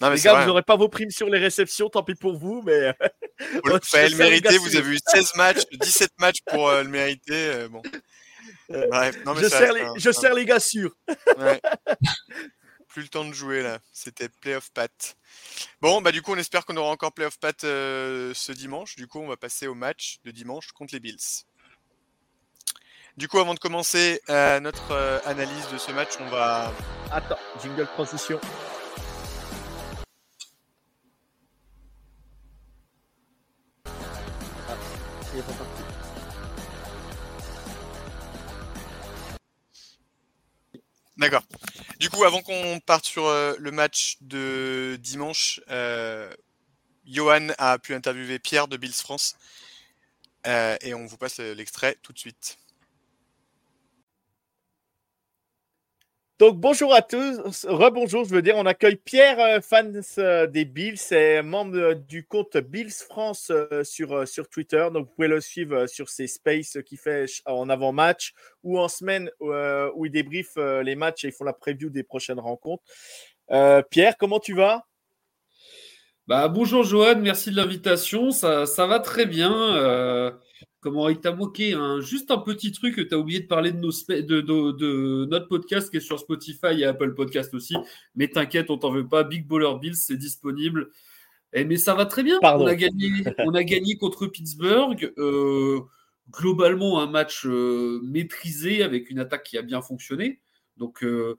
[0.00, 0.42] Non, mais les c'est gars, vrai.
[0.42, 2.92] vous n'aurez pas vos primes sur les réceptions, tant pis pour vous, mais
[3.38, 4.58] Faut le- mériter.
[4.58, 7.32] Vous avez eu 16 matchs, 17 matchs pour euh, le mériter.
[7.32, 7.82] euh, bon.
[8.68, 10.94] Bref, non, mais je, reste les, je les gars sûrs.
[11.38, 11.60] ouais.
[12.92, 13.78] Plus le temps de jouer là.
[13.90, 15.16] C'était playoff pat.
[15.80, 18.96] Bon, bah du coup, on espère qu'on aura encore playoff pat euh, ce dimanche.
[18.96, 21.46] Du coup, on va passer au match de dimanche contre les Bills.
[23.16, 26.70] Du coup, avant de commencer euh, notre euh, analyse de ce match, on va
[27.10, 28.38] Attends, jingle transition.
[34.68, 35.81] Ah.
[41.22, 41.44] D'accord.
[42.00, 46.28] Du coup, avant qu'on parte sur euh, le match de dimanche, euh,
[47.06, 49.36] Johan a pu interviewer Pierre de Bills France.
[50.48, 52.58] Euh, et on vous passe l'extrait tout de suite.
[56.42, 60.64] Donc bonjour à tous, rebonjour, je veux dire, on accueille Pierre, euh, fan euh, des
[60.64, 63.52] Bills et membre euh, du compte Bills France
[63.84, 64.88] sur, sur Twitter.
[64.92, 68.32] Donc vous pouvez le suivre sur ses spaces qu'il fait en avant-match
[68.64, 72.40] ou en semaine où il débriefe les matchs et ils font la preview des prochaines
[72.40, 72.82] rencontres.
[73.90, 74.82] Pierre, comment tu vas?
[76.26, 78.32] Bah, bonjour Johan, merci de l'invitation.
[78.32, 80.40] Ça, ça va très bien.
[80.82, 83.72] Comment il t'a moqué hein Juste un petit truc que tu as oublié de parler
[83.72, 87.54] de, nos spe- de, de- de notre podcast qui est sur Spotify et Apple Podcast
[87.54, 87.74] aussi.
[88.14, 89.24] Mais t'inquiète, on t'en veut pas.
[89.24, 90.90] Big Baller Bills, c'est disponible.
[91.54, 92.38] Et, mais ça va très bien.
[92.40, 92.64] Pardon.
[92.64, 95.12] On a gagné, on a gagné contre Pittsburgh.
[95.18, 95.80] Euh,
[96.30, 100.40] globalement, un match euh, maîtrisé avec une attaque qui a bien fonctionné.
[100.76, 101.38] Donc, euh,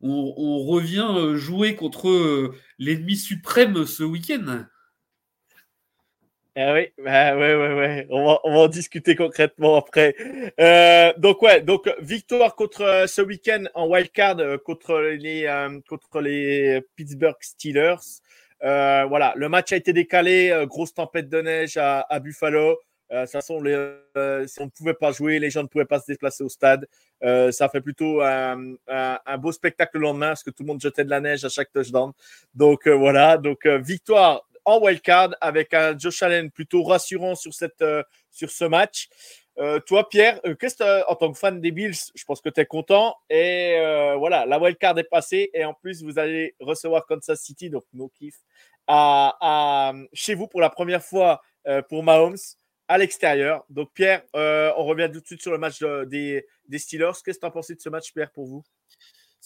[0.00, 4.64] on, on revient jouer contre l'ennemi suprême ce week-end.
[6.56, 8.06] Ah oui, bah ouais, ouais, ouais.
[8.10, 10.14] On va, on va en discuter concrètement après.
[10.60, 15.48] Euh, donc ouais, donc victoire contre euh, ce week-end en wildcard euh, contre les
[15.88, 18.20] contre les Pittsburgh Steelers.
[18.62, 22.78] Voilà, le match a été décalé, grosse tempête de neige à, Buffalo.
[23.10, 26.44] De toute façon, on ne pouvait pas jouer, les gens ne pouvaient pas se déplacer
[26.44, 26.86] au stade.
[27.20, 31.04] Ça fait plutôt un, un- beau spectacle le lendemain parce que tout le monde jetait
[31.04, 32.12] de la neige à chaque touchdown.
[32.54, 38.64] Donc voilà, donc victoire en wildcard avec un Josh Allen plutôt rassurant sur, euh, ce
[38.64, 39.08] match.
[39.58, 42.48] Euh, toi, Pierre, euh, qu'est-ce que en tant que fan des Bills, je pense que
[42.48, 43.14] tu es content.
[43.30, 43.76] Et
[44.18, 45.50] voilà, la wildcard est passée.
[45.54, 48.36] Et en plus, vous allez recevoir Kansas City, donc no kiff,
[48.86, 51.40] à, à- chez vous pour la première fois
[51.88, 52.36] pour Mahomes
[52.88, 53.64] à l'extérieur.
[53.70, 57.12] Donc, Pierre, on revient tout de suite sur le match de- des, des Steelers.
[57.24, 58.64] Qu'est-ce que tu as pensé de ce match, Pierre, pour vous?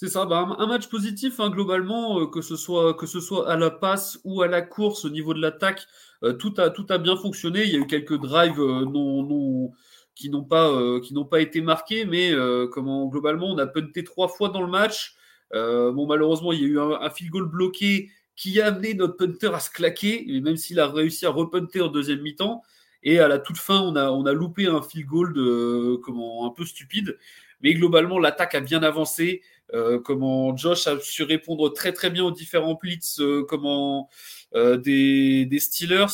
[0.00, 3.50] C'est ça, bah, un, match positif hein, globalement, euh, que, ce soit, que ce soit
[3.50, 5.84] à la passe ou à la course au niveau de l'attaque,
[6.22, 7.64] euh, tout, a, tout a bien fonctionné.
[7.64, 9.66] Il y a eu quelques drives euh,
[10.14, 12.32] qui n'ont pas, été marqués, mais
[12.70, 15.16] comment, globalement, on a punté trois fois dans le match.
[15.52, 19.16] Bon, malheureusement, il y a eu un, un field goal bloqué qui a amené notre
[19.16, 22.62] punter à se claquer, même s'il a réussi à repunter en deuxième mi-temps.
[23.02, 26.50] Et à la toute fin, on a, on a loupé un field goal comment, un
[26.50, 27.18] peu stupide.
[27.62, 29.42] Mais globalement, l'attaque a bien avancé.
[29.74, 34.09] Euh, comment Josh a su répondre très très bien aux différents blitz euh, comment,
[34.54, 36.07] euh, des, des Steelers.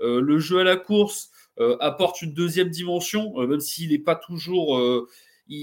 [0.00, 1.30] Le jeu à la course,
[1.80, 4.80] apporte une deuxième dimension, même s'il n'est pas toujours.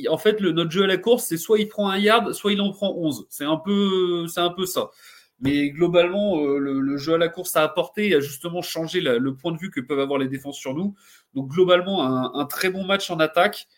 [0.10, 2.52] en fait, le, notre jeu à la course, c'est soit il prend un yard, soit
[2.52, 3.28] il en prend 11.
[3.30, 4.90] C'est un peu, un peu ça.
[5.40, 9.58] Mais globalement, le, jeu à la course a apporté, a justement changé le point de
[9.58, 10.96] vue que peuvent avoir les défenses sur nous.
[11.34, 12.04] Donc globalement,
[12.38, 13.70] un très bon match en attaque.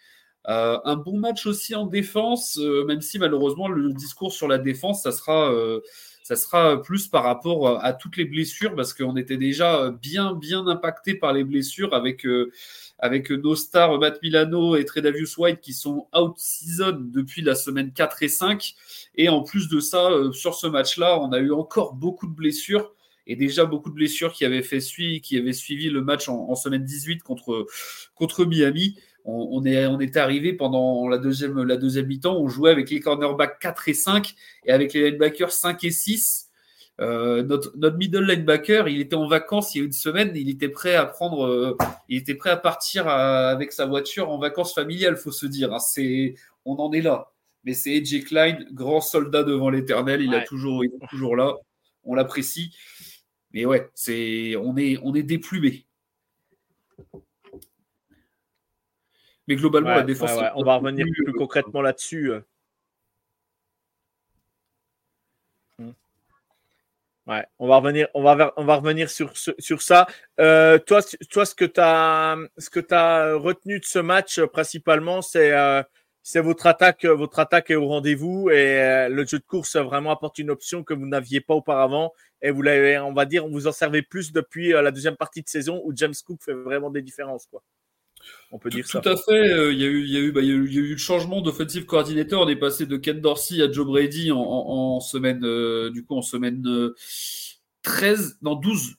[0.50, 4.58] Euh, un bon match aussi en défense, euh, même si malheureusement le discours sur la
[4.58, 5.82] défense, ça sera, euh,
[6.24, 10.66] ça sera plus par rapport à toutes les blessures, parce qu'on était déjà bien, bien
[10.68, 12.26] impacté par les blessures avec,
[13.00, 18.24] avec nos stars Matt Milano et Tredavious White qui sont out-season depuis la semaine 4
[18.24, 18.76] et 5.
[19.16, 22.94] Et en plus de ça, sur ce match-là, on a eu encore beaucoup de blessures
[23.26, 26.50] et déjà beaucoup de blessures qui avaient fait suivi, qui avaient suivi le match en,
[26.50, 27.68] en semaine 18 contre,
[28.16, 32.72] contre Miami on, est, on était arrivé pendant la deuxième, la deuxième mi-temps, on jouait
[32.72, 34.36] avec les cornerbacks 4 et 5
[34.66, 36.50] et avec les linebackers 5 et 6.
[37.00, 40.50] Euh, notre, notre, middle linebacker, il était en vacances il y a une semaine, il
[40.50, 41.78] était prêt à prendre, euh,
[42.10, 45.74] il était prêt à partir avec sa voiture en vacances familiales, faut se dire.
[45.74, 45.80] Hein.
[45.80, 46.36] c'est,
[46.66, 47.32] on en est là.
[47.66, 51.54] Mais c'est AJ Klein, grand soldat devant l'éternel, il, a toujours, il est toujours là,
[52.04, 52.74] on l'apprécie.
[53.52, 55.86] Mais ouais, c'est, on est, on est déplumé.
[59.48, 60.32] Mais globalement, la défense.
[60.56, 62.32] on va revenir plus, concrètement là-dessus.
[62.32, 62.42] Euh.
[65.80, 65.92] Hmm.
[67.28, 70.08] Ouais, on va revenir, on va, on va revenir sur, sur ça.
[70.40, 74.48] Euh, toi, toi, ce que tu as, ce que as retenu de ce match euh,
[74.48, 75.54] principalement, c'est
[76.24, 80.40] c'est votre attaque, votre attaque est au rendez-vous et le jeu de course vraiment apporte
[80.40, 83.66] une option que vous n'aviez pas auparavant et vous l'avez, on va dire, on vous
[83.66, 87.02] en servez plus depuis la deuxième partie de saison où James Cook fait vraiment des
[87.02, 87.64] différences, quoi.
[88.52, 89.52] On peut dire tout, à fait.
[89.52, 90.92] Euh, il y, a eu, y, a eu, bah, y, a eu, y a eu
[90.92, 92.42] le changement d'offensive coordinator.
[92.42, 96.16] On est passé de Ken Dorsey à Joe Brady en, en, semaine, euh, du coup,
[96.16, 96.64] en semaine
[97.82, 98.96] 13, euh, non 12.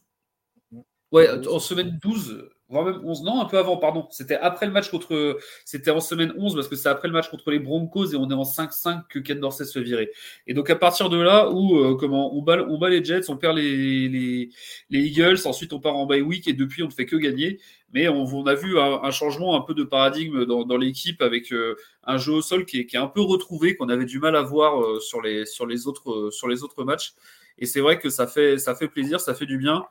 [1.11, 4.07] Ouais, en semaine 12 même 11, non, un peu avant, pardon.
[4.11, 5.39] C'était après le match contre.
[5.65, 8.31] C'était en semaine 11 parce que c'est après le match contre les Broncos et on
[8.31, 10.11] est en 5-5 que Ken Dorsey se virait.
[10.47, 13.31] Et donc à partir de là où euh, comment on bat, on bat les Jets,
[13.31, 14.51] on perd les, les,
[14.91, 17.59] les, Eagles, ensuite on part en bye week et depuis on ne fait que gagner.
[17.95, 21.53] Mais on, on a vu un, changement un peu de paradigme dans, dans l'équipe avec
[21.53, 24.19] euh, un jeu au sol qui est, qui est un peu retrouvé, qu'on avait du
[24.19, 27.15] mal à voir euh, sur, les, sur, les autres, sur les autres matchs.
[27.59, 29.87] Et c'est vrai que ça fait, ça fait plaisir, ça fait du bien.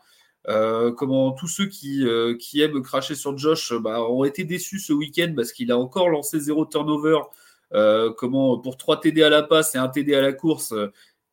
[0.50, 4.80] Euh, comment tous ceux qui, euh, qui, aiment cracher sur Josh bah, ont été déçus
[4.80, 7.20] ce week-end parce qu'il a encore lancé zéro turnover.
[7.74, 10.74] Euh, comment pour 3 TD à la passe et un TD à la course.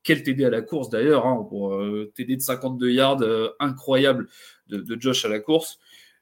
[0.03, 1.81] quel TD à la course d'ailleurs, hein, pour
[2.15, 3.23] TD de 52 yards,
[3.61, 4.29] incroyable
[4.69, 5.79] de, Josh à la course.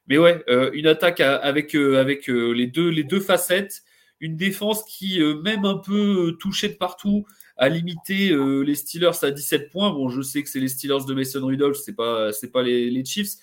[0.07, 3.83] Mais ouais, une attaque avec, avec les, deux, les deux facettes,
[4.19, 7.25] une défense qui, même un peu touchée de partout,
[7.57, 9.91] à limiter euh, les Steelers à 17 points.
[9.91, 13.05] Bon, je sais que c'est les Steelers de Mason Rudolph, c'est pas c'est pas les,
[13.05, 13.35] Chiefs,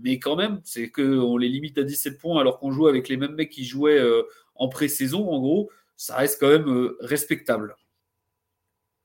[0.00, 3.16] mais quand même, c'est qu'on les limite à 17 points alors qu'on joue avec les
[3.16, 4.22] mêmes mecs qui jouaient euh,
[4.54, 5.28] en pré-saison.
[5.28, 7.76] En gros, ça reste quand même euh, respectable.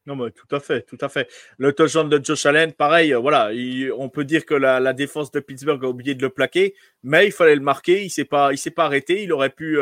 [0.06, 1.30] Non, mais tout à fait, tout à fait.
[1.58, 3.52] Le touchdown de Josh Allen, pareil, voilà,
[3.98, 7.34] on peut dire que la, défense de Pittsburgh a oublié de le plaquer, mais il
[7.34, 8.06] fallait le marquer.
[8.06, 9.24] Il s'est pas, s'est pas arrêté.
[9.24, 9.78] Il aurait pu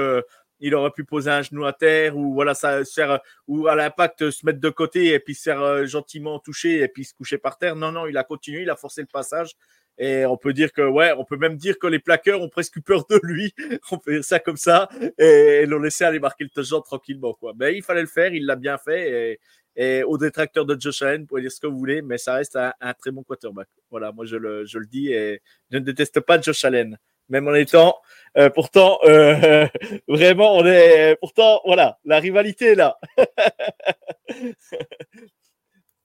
[0.65, 4.31] il aurait pu poser un genou à terre ou voilà ça faire ou à l'impact
[4.31, 7.37] se mettre de côté et puis se faire euh, gentiment toucher et puis se coucher
[7.37, 7.75] par terre.
[7.75, 9.51] Non non, il a continué, il a forcé le passage
[9.99, 12.75] et on peut dire que ouais, on peut même dire que les plaqueurs ont presque
[12.77, 13.53] eu peur de lui.
[13.91, 17.53] on peut dire ça comme ça et, l'ont laissé aller marquer le touchdown tranquillement quoi.
[17.59, 19.39] Mais il fallait le faire, il l'a bien fait
[19.75, 22.17] et, et au détracteur de Josh Allen, vous pouvez dire ce que vous voulez, mais
[22.17, 23.67] ça reste un, un très bon quarterback.
[23.91, 26.97] Voilà, moi je le, je le dis et je ne déteste pas Josh Allen
[27.29, 28.01] même en étant
[28.37, 29.65] euh, pourtant euh,
[30.07, 32.99] vraiment on est pourtant voilà la rivalité est là.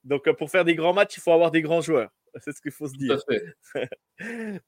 [0.04, 2.11] Donc euh, pour faire des grands matchs il faut avoir des grands joueurs.
[2.40, 3.18] C'est ce qu'il faut se dire.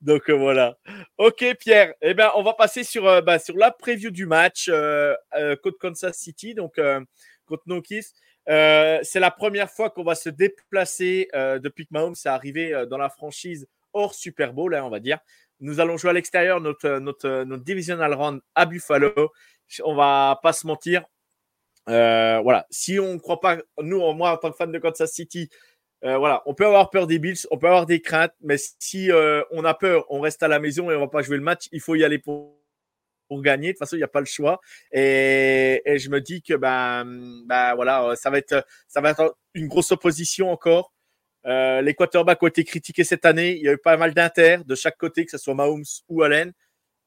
[0.00, 0.76] donc voilà.
[1.18, 1.94] Ok Pierre.
[2.02, 4.68] Eh ben on va passer sur bah, sur la preview du match
[5.62, 6.80] contre Kansas City donc
[7.46, 8.08] contre Nokis.
[8.48, 13.08] C'est la première fois qu'on va se déplacer depuis que Mahomes est arrivé dans la
[13.08, 15.20] franchise hors Super Bowl, hein, on va dire.
[15.62, 19.12] Nous allons jouer à l'extérieur notre, notre, divisional round à Buffalo.
[19.84, 21.04] On va pas se mentir.
[21.88, 22.66] Euh, voilà.
[22.70, 25.48] Si on ne croit pas, nous, moi, en tant que fan de Kansas City,
[26.04, 29.12] euh, voilà, on peut avoir peur des Bills, on peut avoir des craintes, mais si
[29.12, 31.44] euh, on a peur, on reste à la maison et on va pas jouer le
[31.44, 31.68] match.
[31.70, 32.58] Il faut y aller pour,
[33.28, 33.68] pour gagner.
[33.68, 34.60] De toute façon, il n'y a pas le choix.
[34.90, 37.04] Et, et, je me dis que ben,
[37.46, 40.92] ben voilà, ça va être, ça va être une grosse opposition encore.
[41.46, 43.56] Euh, les quarterbacks ont été critiqués cette année.
[43.56, 46.22] Il y a eu pas mal d'inter de chaque côté, que ce soit Mahomes ou
[46.22, 46.52] Allen.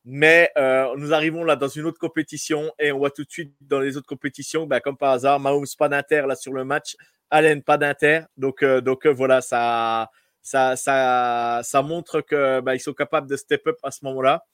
[0.03, 3.55] Mais euh, nous arrivons là dans une autre compétition et on voit tout de suite
[3.61, 6.95] dans les autres compétitions, bah, comme par hasard, Mahomes pas d'inter là sur le match,
[7.31, 8.21] Allen pas d'inter.
[8.37, 10.11] Donc, euh, donc voilà, ça,
[10.43, 14.45] ça, ça, ça montre que bah, ils sont capables de step up à ce moment-là.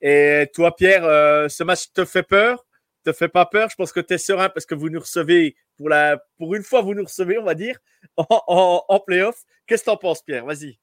[0.00, 2.64] Et toi, Pierre, euh, ce match te fait peur?
[3.04, 3.68] Te fait pas peur?
[3.70, 6.62] Je pense que tu es serein parce que vous nous recevez, pour, la, pour une
[6.62, 7.78] fois, vous nous recevez, on va dire,
[8.16, 9.44] en, en, en playoff.
[9.66, 10.44] Qu'est-ce que tu en penses, Pierre?
[10.44, 10.78] Vas-y.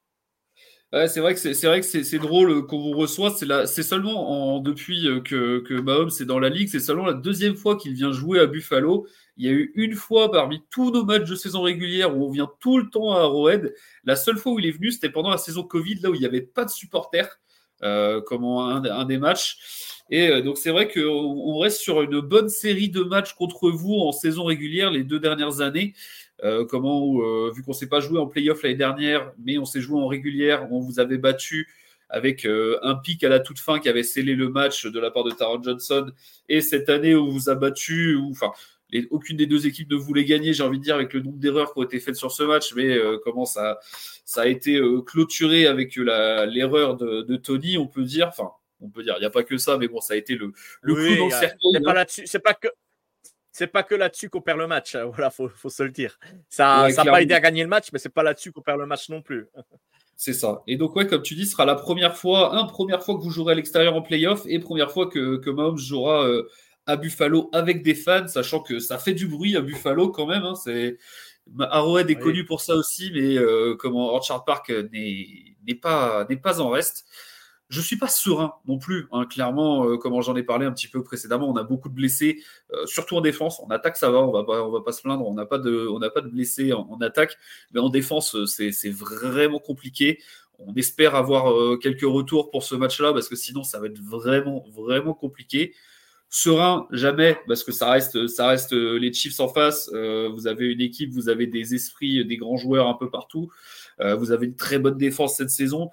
[1.08, 3.34] C'est vrai que c'est vrai que c'est drôle qu'on vous reçoit.
[3.66, 7.14] C'est seulement en, depuis euh, que, que Mahomes est dans la ligue, c'est seulement la
[7.14, 9.04] deuxième fois qu'il vient jouer à Buffalo.
[9.36, 12.30] Il y a eu une fois parmi tous nos matchs de saison régulière où on
[12.30, 13.74] vient tout le temps à Arrowhead.
[14.04, 16.20] La seule fois où il est venu, c'était pendant la saison Covid, là où il
[16.20, 17.40] n'y avait pas de supporters,
[17.84, 19.58] euh, comme un, des matchs.
[20.10, 23.70] Et euh, donc c'est vrai qu'on on reste sur une bonne série de matchs contre
[23.70, 25.92] vous en saison régulière les deux dernières années.
[26.42, 27.14] Euh, comment,
[27.50, 30.06] vu qu'on ne s'est pas joué en playoff l'année dernière, mais on s'est joué en
[30.06, 31.68] régulière, on vous avait battu
[32.08, 35.24] avec un pic à la toute fin qui avait scellé le match de la part
[35.24, 36.10] de Taron Johnson.
[36.48, 38.52] Et cette année, on vous a battu, enfin,
[39.10, 41.72] aucune des deux équipes ne voulait gagner, j'ai envie de dire, avec le nombre d'erreurs
[41.72, 43.78] qui ont été faites sur ce match, mais comment ça,
[44.24, 48.28] ça a été clôturé avec l'erreur de, de, Tony, on peut dire.
[48.28, 50.36] Enfin, on peut dire, il n'y a pas que ça, mais bon, ça a été
[50.36, 51.58] le, le oui, dans le cercle.
[52.26, 52.68] C'est pas que
[53.54, 54.96] c'est pas que là-dessus qu'on perd le match.
[54.96, 55.04] Hein.
[55.14, 56.18] Voilà, faut, faut se le dire.
[56.48, 58.86] Ça n'a pas aidé à gagner le match, mais c'est pas là-dessus qu'on perd le
[58.86, 59.46] match non plus.
[60.16, 60.62] C'est ça.
[60.68, 63.20] Et donc, ouais, comme tu dis, ce sera la première fois, un, première fois que
[63.20, 66.48] vous jouerez à l'extérieur en playoff et première fois que, que Mahomes jouera euh,
[66.86, 70.44] à Buffalo avec des fans, sachant que ça fait du bruit à Buffalo quand même.
[70.44, 70.98] Hein, c'est...
[71.58, 76.60] Arrowhead est connu pour ça aussi, mais euh, comment Orchard Park n'est pas, n'est pas
[76.60, 77.06] en reste.
[77.70, 79.08] Je suis pas serein non plus.
[79.10, 79.26] Hein.
[79.26, 82.42] Clairement, euh, comme j'en ai parlé un petit peu précédemment, on a beaucoup de blessés,
[82.72, 83.58] euh, surtout en défense.
[83.60, 85.26] En attaque, ça va, on va pas, on va pas se plaindre.
[85.26, 87.36] On n'a pas de, on n'a pas de blessés en, attaque,
[87.72, 90.20] mais en défense, euh, c'est vraiment compliqué.
[90.58, 94.64] On espère avoir quelques retours pour ce match-là parce que sinon, ça va être vraiment,
[94.72, 95.74] vraiment compliqué.
[96.36, 99.88] Serein, jamais, parce que ça reste, reste les Chiefs en face.
[99.92, 103.52] vous avez une équipe, vous avez des esprits, des grands joueurs un peu partout.
[104.00, 105.90] vous avez une très bonne défense cette saison.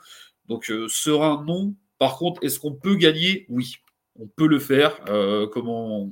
[0.52, 1.76] Donc euh, serein, non.
[1.98, 3.46] Par contre, est-ce qu'on peut gagner?
[3.48, 3.76] Oui,
[4.20, 5.00] on peut le faire.
[5.08, 6.10] Euh, comment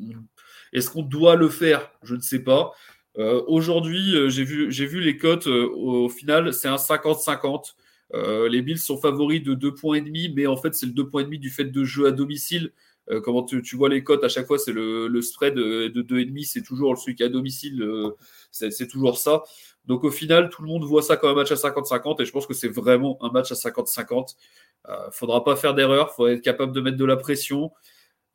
[0.71, 1.91] Est-ce qu'on doit le faire?
[2.03, 2.71] Je ne sais pas.
[3.17, 5.47] Euh, aujourd'hui, j'ai vu, les cotes.
[5.47, 7.73] au final, c'est un 50-50.
[8.49, 10.01] les Bills sont favoris de 2,5 points,
[10.33, 12.71] mais en fait, c'est le 2,5 points du fait de jeu à domicile.
[13.23, 16.97] Comment tu, vois les cotes à chaque fois, c'est le, spread de 2,5, c'est toujours
[16.97, 17.83] celui qui est à domicile,
[18.51, 19.43] c'est toujours ça.
[19.89, 22.31] Donc au final, tout le monde voit ça comme un match à 50-50 et je
[22.31, 24.35] pense que c'est vraiment un match à 50-50.
[24.87, 27.17] Il euh, ne faudra pas faire d'erreur, il faut être capable de mettre de la
[27.17, 27.71] pression.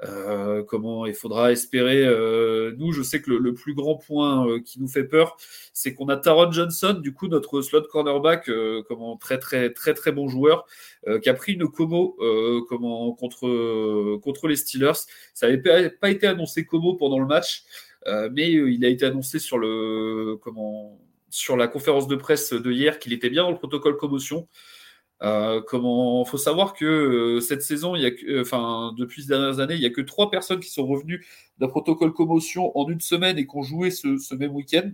[0.04, 2.04] Euh, comment il faudra espérer.
[2.04, 5.36] Euh, nous, je sais que le, plus grand point qui nous fait peur,
[5.72, 8.50] c'est qu'on a Taron Johnson, du coup notre slot cornerback,
[8.88, 10.66] comment très très très très bon joueur,
[11.22, 12.16] qui a pris une como
[12.68, 15.06] comment contre contre les Steelers.
[15.34, 17.64] Ça n'avait pas été annoncé como pendant le match,
[18.32, 20.98] mais il a été annoncé sur le comment
[21.30, 24.48] sur la conférence de presse de hier qu'il était bien dans le protocole commotion.
[25.22, 29.28] Euh, comment faut savoir que euh, cette saison, il y a euh, enfin depuis ces
[29.28, 31.24] dernières années, il n'y a que trois personnes qui sont revenues
[31.58, 34.90] d'un protocole commotion en une semaine et qui ont joué ce, même week-end.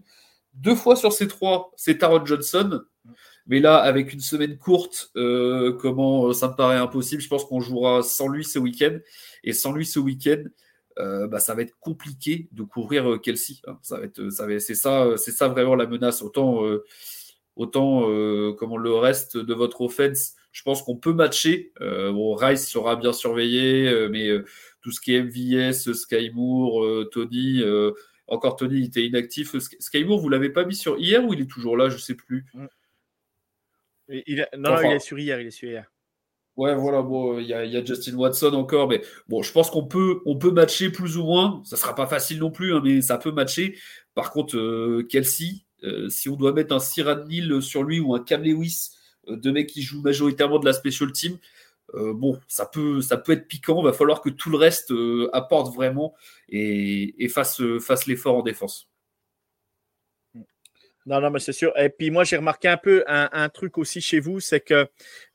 [0.54, 2.82] Deux fois sur ces trois, c'est Taron Johnson.
[3.46, 7.22] Mais là, avec une semaine courte, comment ça me paraît impossible.
[7.22, 8.98] Je pense qu'on jouera sans lui ce week-end.
[9.42, 10.44] Et sans lui ce week-end,
[11.00, 13.56] euh, bah, ça va être compliqué de couvrir euh, Kelsey.
[13.66, 13.78] Hein.
[13.82, 16.22] Ça va ça c'est ça, c'est ça vraiment la menace.
[16.22, 16.84] Autant, euh,
[17.60, 18.02] autant
[18.54, 21.72] comme le reste de votre offense, je pense qu'on peut matcher.
[21.80, 24.30] bon, Rice sera bien surveillé, mais
[24.82, 27.62] tout ce qui est MVS, Sky Moore, Tony,
[28.26, 29.56] encore Tony, il était inactif.
[29.58, 31.88] Sky Moore, vous l'avez pas mis sur hier ou il est toujours là?
[31.88, 32.46] Je sais plus.
[34.08, 35.40] Il non, il est sur hier.
[35.40, 35.90] Il est sur hier.
[36.56, 40.20] Ouais, voilà, bon, il y, a Justin Watson encore, mais bon, je pense qu'on peut,
[40.26, 41.62] on peut matcher plus ou moins.
[41.64, 43.78] Ça sera pas facile non plus, hein, mais ça peut matcher.
[44.14, 45.69] Par contre, euh, Kelsey, euh,
[46.08, 48.90] si on doit mettre un Cyril Neal sur lui ou un Cam Lewis,
[49.28, 51.38] euh, deux qui jouent majoritairement de la special team,
[51.92, 53.80] bon, ça peut, ça peut être piquant.
[53.80, 54.92] Il va falloir que tout le reste
[55.32, 56.14] apporte vraiment
[56.48, 57.60] et, fasse
[58.06, 58.89] l'effort en défense.
[61.10, 61.72] Non, non, mais c'est sûr.
[61.76, 64.86] Et puis moi, j'ai remarqué un peu un, truc aussi chez vous, c'est que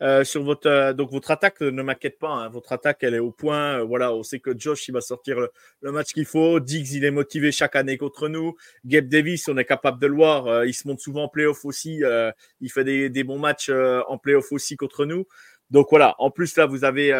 [0.02, 3.32] euh, sur votre euh, votre attaque, ne m'inquiète pas, hein, votre attaque, elle est au
[3.32, 3.80] point.
[3.80, 5.38] Euh, voilà, on sait que Josh, il va sortir
[5.82, 6.62] le, match qu'il faut.
[6.62, 8.56] Diggs, il est motivé chaque année contre nous.
[8.86, 10.64] Gabe Davis, on est capable de le voir.
[10.64, 12.02] il se monte souvent en playoff aussi.
[12.62, 15.26] il fait des, bons matchs en playoff aussi contre nous.
[15.72, 16.16] Donc voilà.
[16.20, 17.12] En plus là, vous avez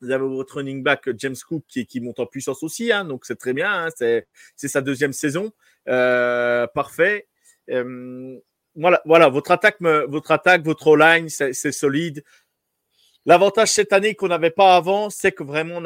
[0.00, 3.54] votre running back James Cook qui, qui monte en puissance aussi, hein, donc c'est très
[3.54, 3.86] bien.
[3.86, 5.52] Hein, c'est sa deuxième saison.
[5.88, 7.26] Euh, parfait.
[7.70, 8.38] Euh,
[8.74, 12.22] voilà, votre attaque, votre attaque, votre line, c'est solide.
[13.24, 15.78] L'avantage cette année qu'on n'avait pas avant, c'est que vraiment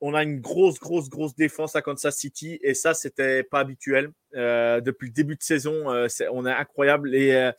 [0.00, 4.10] on a une, grosse, grosse, grosse défense à Kansas City et ça, c'était pas habituel.
[4.34, 5.84] Euh, depuis le début de saison,
[6.32, 7.14] on est incroyable.
[7.14, 7.50] Et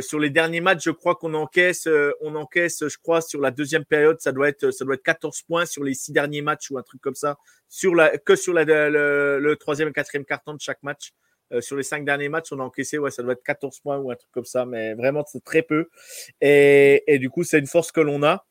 [0.00, 1.88] sur les derniers matchs, je crois qu'on encaisse,
[2.20, 5.42] on encaisse, je crois, sur la deuxième période, ça doit être, ça doit être 14
[5.42, 7.38] points sur les six derniers matchs ou un truc comme ça.
[7.68, 7.92] Sur
[8.24, 11.12] que sur la, le, troisième et quatrième carton de chaque match.
[11.60, 14.10] Sur les cinq derniers matchs, on a encaissé, ouais, ça doit être 14 points ou
[14.10, 15.88] un truc comme ça, mais vraiment, c'est très peu.
[16.40, 18.44] Et, et du coup, c'est une force que l'on a.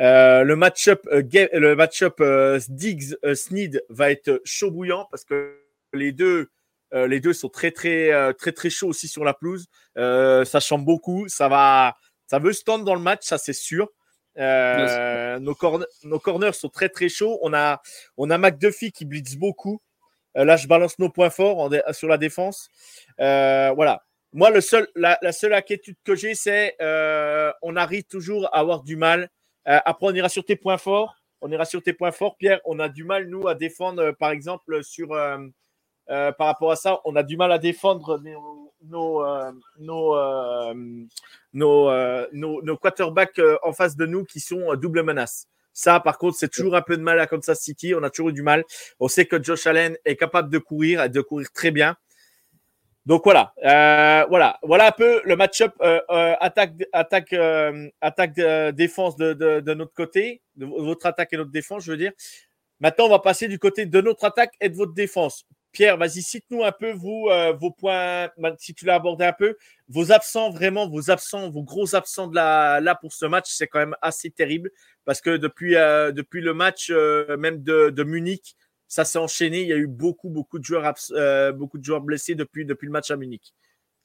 [0.00, 1.22] Euh, le match-up euh,
[1.52, 5.60] le match-up euh, Diggs Sneed va être chaud bouillant parce que
[5.92, 6.50] les deux
[6.92, 9.66] les deux sont très très très très chauds aussi sur la pelouse.
[9.96, 11.96] ça chambre beaucoup, ça va
[12.26, 13.90] ça veut stand dans le match, ça c'est sûr.
[14.36, 15.56] nos,
[16.04, 17.38] nos corners sont très très chauds.
[17.42, 17.82] On a
[18.16, 19.82] on a McDuffie qui blitz beaucoup.
[20.44, 22.68] Là, je balance nos points forts sur la défense.
[23.18, 24.02] voilà.
[24.34, 26.76] Moi, la, seule inquiétude que j'ai, c'est
[27.62, 29.30] on arrive toujours à avoir du mal
[29.68, 31.16] euh, après, on ira sur tes points forts.
[31.40, 32.60] On ira sur tes points forts, Pierre.
[32.64, 34.80] On a du mal, nous, à défendre, euh, par exemple.
[36.10, 38.72] Euh, par rapport à ça, on a du mal à défendre nos,
[41.52, 45.46] nos, quarterbacks en face de nous qui sont double menace.
[45.78, 47.94] Ça, par contre, c'est toujours un peu de mal à Kansas City.
[47.94, 48.64] On a toujours eu du mal.
[48.98, 51.96] On sait que Josh Allen est capable de courir et de courir très bien.
[53.06, 57.32] Donc voilà, euh, voilà, voilà un peu le match-up euh, euh, attaque, attaque,
[58.00, 58.40] attaque
[58.74, 62.10] défense de, de, notre côté, de votre attaque et notre défense, je veux dire.
[62.80, 65.46] Maintenant, on va passer du côté de notre attaque et de votre défense.
[65.72, 67.28] Pierre, vas-y, cite-nous un peu vous
[67.60, 69.56] vos points, si tu l'as abordé un peu,
[69.88, 73.78] vos absents vraiment, vos absents, vos gros absents de là pour ce match, c'est quand
[73.78, 74.70] même assez terrible
[75.04, 78.56] parce que depuis depuis le match même de, Munich,
[78.88, 79.60] ça s'est enchaîné.
[79.60, 83.16] Il y a eu beaucoup, beaucoup de joueurs, euh, beaucoup blessés depuis le match à
[83.16, 83.54] Munich.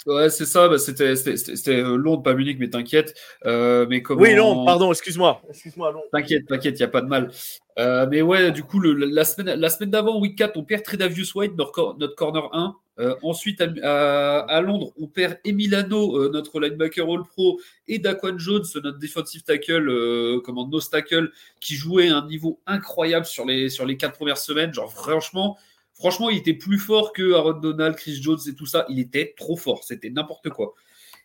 [0.06, 0.68] Ouais, c'est ça.
[0.68, 3.14] Bah, c'était, c'était, euh, long, pas Munich, mais t'inquiète.
[3.46, 4.22] Euh, mais comment...
[4.22, 5.42] Oui, non, pardon, excuse-moi.
[5.50, 7.32] excuse-moi T'inquiète, t'inquiète, il n'y a pas de mal.
[7.80, 10.84] Euh, mais ouais, du coup, le, la semaine, la semaine d'avant, week 4, on perd
[10.84, 12.76] Tredavious White, notre, notre corner 1.
[13.00, 19.00] Euh, ensuite, à, à, Londres, on perd Emilano, notre linebacker All-Pro, et Daquan Jones, notre
[19.00, 24.16] defensive tackle, comment, nose tackle, qui jouait un niveau incroyable sur les, sur les quatre
[24.16, 24.74] premières semaines.
[24.74, 25.58] Genre, franchement,
[26.04, 28.86] franchement, il était plus fort que Aaron Donald, Chris Jones et tout ça.
[28.90, 29.86] Il était trop fort.
[29.86, 30.74] C'était n'importe quoi.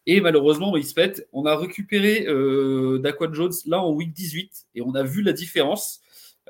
[0.06, 1.28] Et malheureusement, il se pète.
[1.32, 5.32] On a récupéré euh, Daquan Jones là en week 18 et on a vu la
[5.32, 6.00] différence.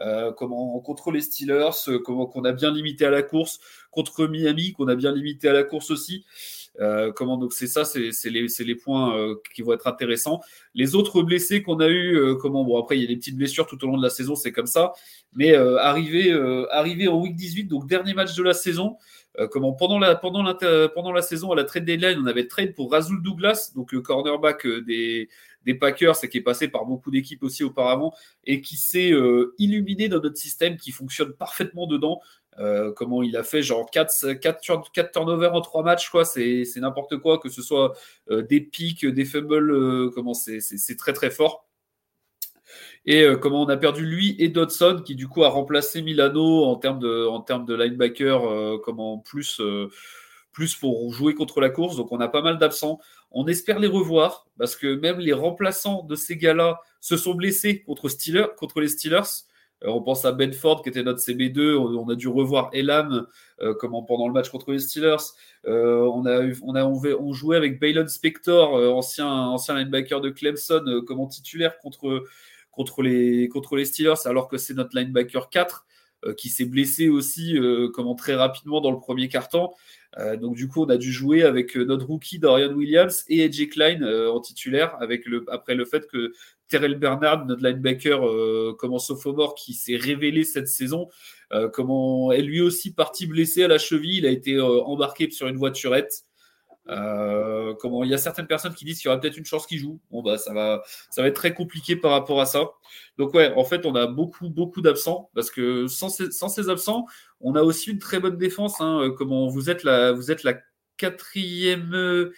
[0.02, 3.60] Euh, comment contre les Steelers, euh, comment qu'on a bien limité à la course,
[3.90, 6.26] contre Miami qu'on a bien limité à la course aussi.
[6.80, 10.40] Euh, comment donc c'est ça, c'est les, points euh, qui vont être intéressants.
[10.74, 13.36] Les autres blessés qu'on a eu, euh, comment bon après il y a des petites
[13.36, 14.92] blessures tout au long de la saison, c'est comme ça.
[15.34, 16.32] Mais arrivé
[16.70, 18.96] arrivé en week 18, donc dernier match de la saison.
[19.50, 23.92] comment pendant la saison à la trade deadline, on avait trade pour Razul Douglas, donc
[23.92, 25.28] le cornerback des
[25.78, 28.14] Packers et qui est passé par beaucoup d'équipes aussi auparavant
[28.44, 29.12] et qui s'est
[29.58, 32.20] illuminé dans notre système qui fonctionne parfaitement dedans.
[32.58, 36.24] Euh, comment il a fait genre 4, 4, 4 turnovers en 3 matchs, quoi.
[36.24, 37.96] C'est n'importe quoi, que ce soit
[38.30, 41.66] euh, des pics, des fumbles, euh, comment c'est très très fort.
[43.06, 46.76] Et comment on a perdu lui et Dodson, qui du coup a remplacé Milano en
[46.76, 49.62] termes de, en linebacker, comment plus,
[50.78, 51.96] pour jouer contre la course.
[51.96, 52.98] Donc on a pas mal d'absents.
[53.30, 57.82] On espère les revoir parce que même les remplaçants de ces gars-là se sont blessés
[57.82, 59.47] contre les Steelers.
[59.84, 61.76] Euh, on pense à Benford qui était notre CB2.
[61.76, 63.26] On, a dû revoir Elam
[63.60, 65.16] euh, comment pendant le match contre les Steelers.
[65.66, 71.02] Euh, on a on a on, jouait avec Baylon Spector, ancien ancien linebacker de Clemson,
[71.06, 75.84] comme titulaire contre les Steelers, alors que c'est notre linebacker 4
[76.36, 77.56] qui s'est blessé aussi
[77.94, 79.28] comment très rapidement dans le premier
[80.12, 80.40] quart-temps.
[80.40, 84.02] donc du coup, on a dû jouer avec notre rookie Dorian Williams et AJ Klein
[84.02, 86.32] en titulaire, avec après le fait que
[86.68, 91.08] Terrell Bernard, notre linebacker, euh, comment sophomore qui s'est révélé cette saison,
[91.52, 95.30] euh, comment est lui aussi parti blessé à la cheville, il a été euh, embarqué
[95.30, 96.24] sur une voiturette.
[96.86, 99.78] comment il y a certaines personnes qui disent qu'il y aura peut-être une chance qu'il
[99.78, 99.98] joue.
[100.10, 102.70] Bon bah ça va, ça va être très compliqué par rapport à ça.
[103.18, 107.06] Donc ouais, en fait on a beaucoup beaucoup d'absents parce que sans ces, absents,
[107.40, 108.80] on a aussi une très bonne défense.
[108.80, 110.14] Hein, comment vous êtes la,
[110.96, 112.32] quatrième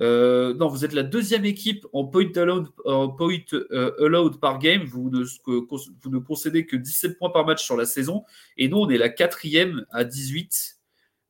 [0.00, 2.68] euh, non, vous êtes la deuxième équipe en point allowed,
[3.16, 4.84] point, euh, allowed par game.
[4.84, 8.24] Vous ne, vous concédez que 17 points par match sur la saison.
[8.56, 10.78] Et nous, on est la quatrième à 18.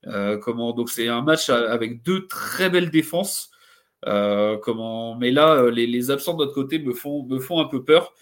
[0.07, 3.51] Euh, comment, donc, c'est un match avec deux très belles défenses.
[4.05, 8.15] comment, mais là, les, absents de notre côté me font un peu peur.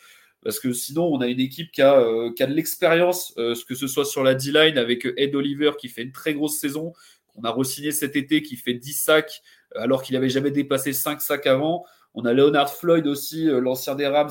[0.43, 2.03] Parce que sinon, on a une équipe qui a,
[2.35, 6.03] qui a de l'expérience, que ce soit sur la D-line avec Ed Oliver qui fait
[6.03, 6.95] une très grosse saison,
[7.35, 9.43] qu'on a re-signé cet été, qui fait 10 sacs,
[9.75, 11.85] alors qu'il n'avait jamais dépassé 5 sacs avant.
[12.15, 14.31] On a Leonard Floyd aussi, euh, l'ancien des Rams,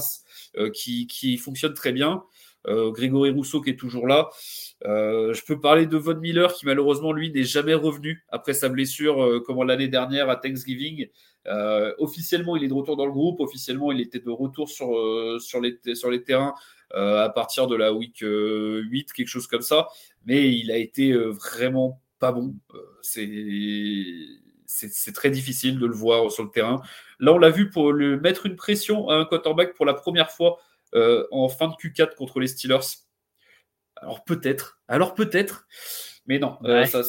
[0.58, 2.24] euh, qui, fonctionne très bien.
[2.92, 4.30] Grégory Rousseau qui est toujours là.
[4.84, 9.42] je peux parler de Von Miller qui malheureusement lui n'est jamais revenu après sa blessure
[9.46, 11.08] comme l'année dernière à Thanksgiving.
[11.98, 16.24] officiellement il est de retour dans le groupe, officiellement il était de retour sur, les,
[16.24, 16.54] terrains
[16.94, 19.88] à partir de la week 8, quelque chose comme ça,
[20.26, 22.56] mais il a été vraiment pas bon.
[23.02, 23.28] c'est
[24.70, 26.82] c'est très difficile de le voir sur le terrain.
[27.20, 30.32] Là, on l'a vu pour le mettre une pression à un quarterback pour la première
[30.32, 30.60] fois
[30.96, 32.80] euh, en fin de Q4 contre les Steelers.
[33.96, 35.68] Alors peut-être, alors peut-être,
[36.26, 37.04] mais non, euh, ça,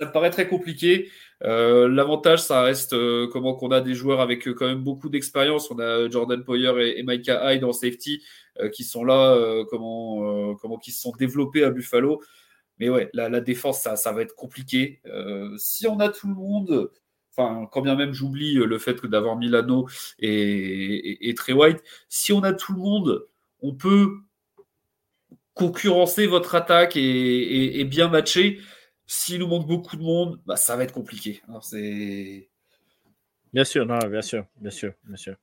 [0.00, 1.10] me paraît très compliqué.
[1.42, 2.94] Euh, l'avantage, ça reste
[3.30, 5.70] comment qu'on a des joueurs avec quand même beaucoup d'expérience.
[5.70, 8.24] On a Jordan Poyer et, Micah Hyde en safety
[8.72, 12.22] qui sont là, comment, comment qui se sont développés à Buffalo.
[12.78, 15.00] Mais ouais, la, défense, ça, ça, va être compliqué.
[15.56, 16.90] Si on a tout le monde,
[17.38, 22.42] enfin, quand bien même j'oublie le fait d'avoir Milano et, et, Trey White, si on
[22.42, 23.26] a tout le monde,
[23.60, 24.08] on peut
[25.54, 28.60] concurrencer votre attaque et, bien matcher.
[29.06, 31.42] S'il nous manque beaucoup de monde, bah, ça va être compliqué.
[31.62, 32.48] c'est...
[33.54, 35.34] Bien sûr, non, bien sûr, bien sûr, bien sûr.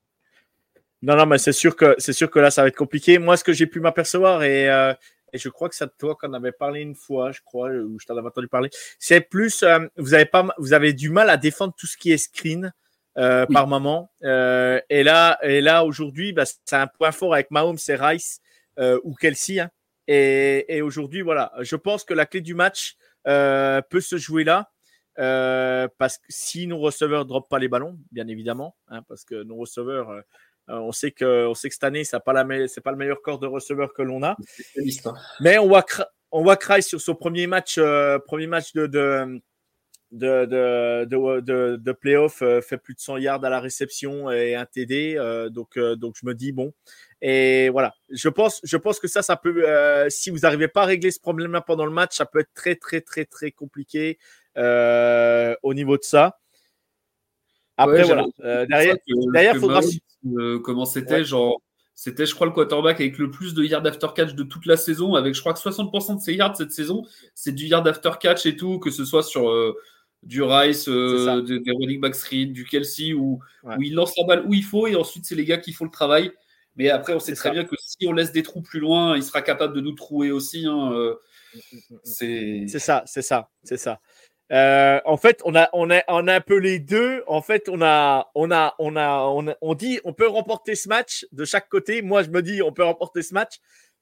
[1.01, 3.17] Non, non, mais c'est sûr que c'est sûr que là, ça va être compliqué.
[3.17, 4.93] Moi, ce que j'ai pu m'apercevoir, et euh,
[5.33, 8.05] et je crois que c'est toi qu'on avait parlé une fois, je crois, ou je
[8.05, 8.69] t'en avais entendu parler.
[8.99, 12.11] C'est plus, euh, vous avez pas, vous avez du mal à défendre tout ce qui
[12.11, 12.71] est screen
[13.17, 14.11] euh, par moment.
[14.23, 18.39] Euh, et là, et là aujourd'hui, bah, c'est un point fort avec Mahomes et Rice
[18.77, 19.59] ou Kelsey.
[19.59, 19.69] Hein.
[20.07, 22.95] Et, et aujourd'hui, voilà, je pense que la clé du match
[23.25, 24.69] peut se jouer là.
[25.97, 29.43] parce que si nos receveurs ne droppent pas les ballons, bien évidemment, hein, parce que
[29.43, 30.23] nos receveurs,
[30.69, 33.21] euh, on, sait que, on sait que cette année, ce n'est pas, pas, le meilleur
[33.21, 34.31] corps de receveur que l'on a.
[34.31, 34.37] Hein.
[35.39, 35.85] Mais on voit,
[36.31, 39.41] on voit sur son premier match, euh, premier match de, de,
[40.11, 44.65] de, de, de playoff, euh, fait plus de 100 yards à la réception et un
[44.65, 45.15] TD.
[45.51, 46.73] donc, donc, je me dis, bon.
[47.21, 49.65] Et voilà, je pense, je pense que ça, ça peut,
[50.09, 52.75] si vous n'arrivez pas à régler ce problème-là pendant le match, ça peut être très,
[52.75, 54.17] très, très, très compliqué
[54.55, 56.39] au niveau de ça.
[57.77, 58.25] Après, voilà.
[58.67, 59.81] derrière, il faudra.
[60.37, 61.61] Euh, comment c'était, genre,
[61.93, 64.77] c'était, je crois, le quarterback avec le plus de yards after catch de toute la
[64.77, 67.03] saison, avec je crois que 60% de ses yards cette saison,
[67.33, 69.75] c'est du yard after catch et tout, que ce soit sur euh,
[70.23, 74.45] du Rice, euh, des, running back screen, du Kelsey, où, où, il lance la balle
[74.47, 76.31] où il faut, et ensuite c'est les gars qui font le travail.
[76.77, 79.23] Mais après, on sait très bien que si on laisse des trous plus loin, il
[79.23, 80.65] sera capable de nous trouver aussi.
[80.65, 84.01] Hein, mm, mm, mm, c'est ça, c'est ça, c'est ça.
[84.51, 87.23] Euh, en fait, on a, on, a, on a un peu les deux.
[87.27, 91.25] En fait, on a, on a, on a, on, dit, on peut remporter ce match
[91.31, 92.01] de chaque côté.
[92.01, 93.55] Moi, je me dis, on peut remporter ce match.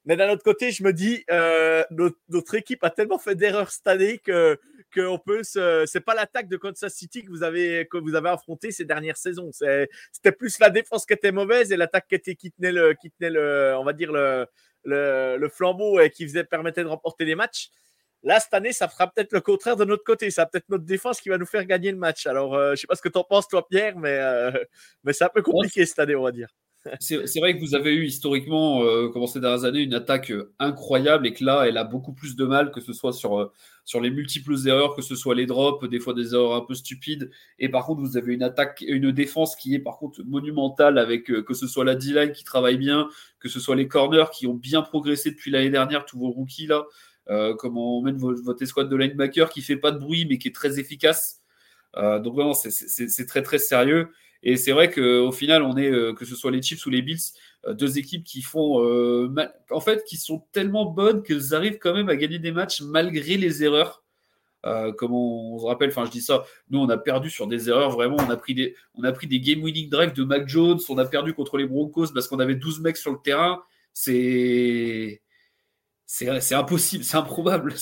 [0.05, 1.83] Mais d'un autre côté, je me dis, euh,
[2.29, 4.59] notre, équipe a tellement fait d'erreurs cette année que
[4.93, 8.29] qu'on peut se, c'est pas l'attaque de Kansas City que vous avez que vous avez
[8.29, 9.49] affronté ces dernières saisons.
[9.51, 13.31] C'était plus la défense qui était mauvaise et l'attaque qui était tenait le, qui tenait
[13.31, 14.45] le, on va dire le,
[14.83, 17.71] le, le flambeau et qui faisait permettait de remporter les matchs.
[18.23, 20.31] Là, cette année, ça fera peut-être le contraire de notre côté.
[20.31, 22.25] Ça peut-être notre défense qui va nous faire gagner le match.
[22.25, 24.51] Alors, euh, je ne sais pas ce que tu en penses, toi, Pierre, mais, euh,
[25.03, 26.47] mais c'est un peu compliqué cette année, on va dire.
[26.99, 30.53] C'est vrai que vous avez eu historiquement, euh, comment ces dernières années, une attaque euh,
[30.59, 33.53] incroyable et que là, elle a beaucoup plus de mal, que ce soit sur,
[33.85, 36.73] sur les multiples erreurs, que ce soit les drops, des fois des erreurs un peu
[36.73, 37.31] stupides.
[37.57, 41.25] Et par contre, vous avez une attaque, une défense qui est par contre monumentale avec
[41.25, 43.07] que ce soit la D-line qui travaille bien,
[43.39, 46.67] que ce soit les corners qui ont bien progressé depuis l'année dernière, tous vos rookies
[46.67, 46.85] là.
[47.29, 50.49] Euh, comment on mène votre, escouade de linebacker qui fait pas de bruit mais qui
[50.49, 51.41] est très efficace.
[51.95, 54.09] Euh, donc vraiment, c'est très très sérieux.
[54.45, 57.01] Et c'est vrai qu'au final, on est, euh, que ce soit les Chiefs ou les
[57.01, 57.21] Bills,
[57.69, 58.83] deux équipes qui font,
[59.71, 63.37] en fait, qui sont tellement bonnes qu'elles arrivent quand même à gagner des matchs malgré
[63.37, 64.03] les erreurs.
[64.97, 67.91] comme on, se rappelle, enfin je dis ça, nous on a perdu sur des erreurs,
[67.91, 70.97] vraiment, on a pris des, on a pris des game-winning drives de Mac Jones, on
[70.97, 73.63] a perdu contre les Broncos parce qu'on avait 12 mecs sur le terrain.
[73.93, 75.22] C'est
[76.05, 77.73] c'est impossible, c'est improbable.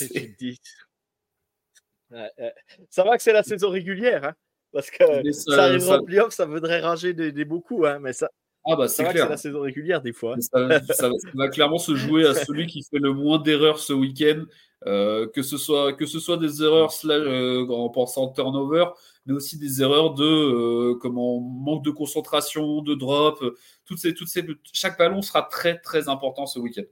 [2.90, 4.34] Ça va que c'est la saison régulière, hein,
[4.74, 8.30] parce que ça, ça arrivera en playoff, ça voudrait ranger des, beaucoup, hein, mais ça.
[8.64, 9.24] Ah bah c'est clair.
[9.24, 10.36] C'est la saison régulière des fois.
[10.40, 14.44] Ça, va clairement se jouer à celui qui fait le moins d'erreurs ce week-end,
[14.86, 18.86] euh, que ce soit que ce soit des erreurs euh, en pensant turnover,
[19.26, 23.44] mais aussi des erreurs de euh, comment manque de concentration, de drop,
[23.86, 26.84] toutes ces toutes ces chaque ballon sera très très important ce week-end.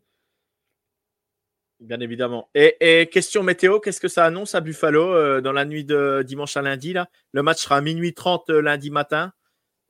[1.80, 2.50] Bien évidemment.
[2.56, 6.58] Et, question météo, qu'est-ce que ça annonce à Buffalo euh, dans la nuit de dimanche
[6.58, 7.10] à lundi là?
[7.32, 9.32] Le match sera à minuit 30 euh, lundi matin.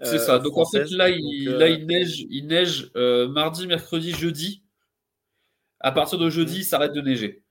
[0.02, 0.40] C'est ça.
[0.40, 4.64] Donc en fait, là, il, là, il neige, il neige mardi, mercredi, jeudi.
[5.82, 7.44] À partir de jeudi, ça arrête de neiger.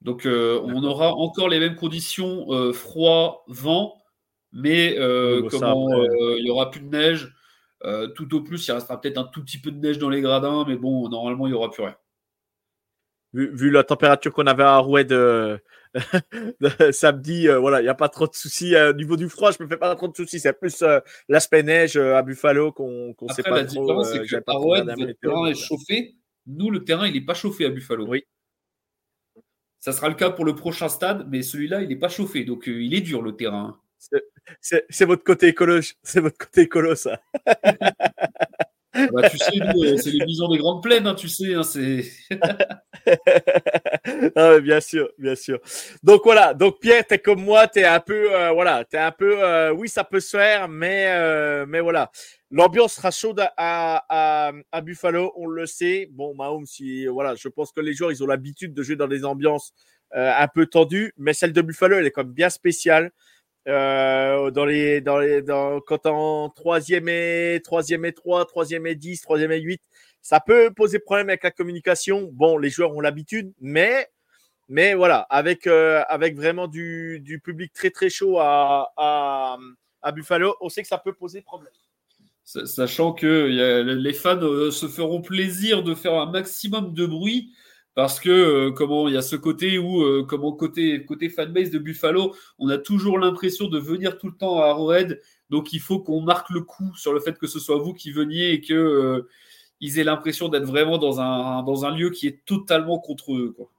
[0.00, 3.94] Donc on aura encore les mêmes conditions froid, vent,
[4.50, 4.96] mais
[5.50, 5.88] comment
[6.36, 7.32] il n'y aura plus de neige.
[8.16, 10.64] tout au plus, il restera peut-être un tout petit peu de neige dans les gradins,
[10.66, 11.94] mais bon, normalement, il n'y aura plus rien.
[13.32, 15.60] Vu, la température qu'on avait à Rouet de,
[16.92, 18.76] samedi, voilà, il n'y a pas trop de soucis.
[18.76, 20.40] au niveau du froid, je me fais pas trop de soucis.
[20.40, 20.82] C'est plus
[21.28, 25.14] l'aspect neige à Buffalo qu'on ne sait pas la différence, c'est que à Rouet, le
[25.14, 26.14] terrain est chauffé.
[26.46, 28.06] Nous, le terrain, il n'est pas chauffé à Buffalo.
[28.06, 28.24] Oui.
[29.78, 32.44] Ça sera le cas pour le prochain stade, mais celui-là, il n'est pas chauffé.
[32.44, 33.80] Donc, il est dur, le terrain.
[34.60, 37.20] C'est votre côté écolo, c'est votre côté écolo, ça.
[38.94, 41.54] Bah, tu sais, euh, c'est les visions des grandes plaines, hein, tu sais.
[41.54, 41.62] Hein,
[44.36, 45.60] ah, bien sûr, bien sûr.
[46.02, 46.52] Donc voilà.
[46.52, 49.88] Donc Pierre, t'es comme moi, t'es un peu, euh, voilà, t'es un peu, euh, oui,
[49.88, 52.10] ça peut se faire, mais, mais voilà.
[52.50, 56.08] L'ambiance sera chaude à, Buffalo, on le sait.
[56.12, 59.08] Bon, Mahomes, si, voilà, je pense que les joueurs, ils ont l'habitude de jouer dans
[59.08, 59.72] des ambiances
[60.14, 63.10] un peu tendues, mais celle de Buffalo, elle est comme bien spéciale.
[63.68, 65.40] Euh, dans les, dans les,
[65.86, 69.80] quand en troisième et troisième et 3, troisième et 10, troisième et 8,
[70.20, 72.28] ça peut poser problème avec la communication.
[72.32, 74.08] Bon, les joueurs ont l'habitude, mais,
[74.68, 80.56] mais voilà, avec, euh, avec vraiment du, du, public très très chaud à, à, Buffalo,
[80.60, 81.72] on sait que ça peut poser problème.
[82.44, 87.52] Sachant que les fans euh, se feront plaisir de faire un maximum de bruit
[87.94, 91.70] parce que euh, comment il y a ce côté où euh, comment côté côté fanbase
[91.70, 95.20] de Buffalo, on a toujours l'impression de venir tout le temps à Arrowhead,
[95.50, 98.10] donc il faut qu'on marque le coup sur le fait que ce soit vous qui
[98.12, 99.28] veniez et que euh,
[99.80, 103.52] ils aient l'impression d'être vraiment dans un dans un lieu qui est totalement contre eux
[103.56, 103.70] quoi.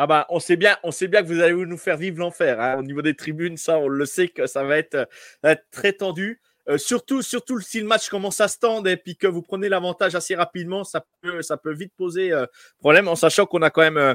[0.00, 2.60] Ah bah, on sait bien, on sait bien que vous allez nous faire vivre l'enfer.
[2.60, 2.78] Hein.
[2.78, 5.08] Au niveau des tribunes, ça, on le sait que ça va être,
[5.42, 6.40] va être très tendu.
[6.68, 10.34] Euh, surtout, si le match commence à se tendre et que vous prenez l'avantage assez
[10.34, 12.46] rapidement, ça peut, vite poser euh,
[12.78, 14.14] problème en sachant qu'on a quand même euh,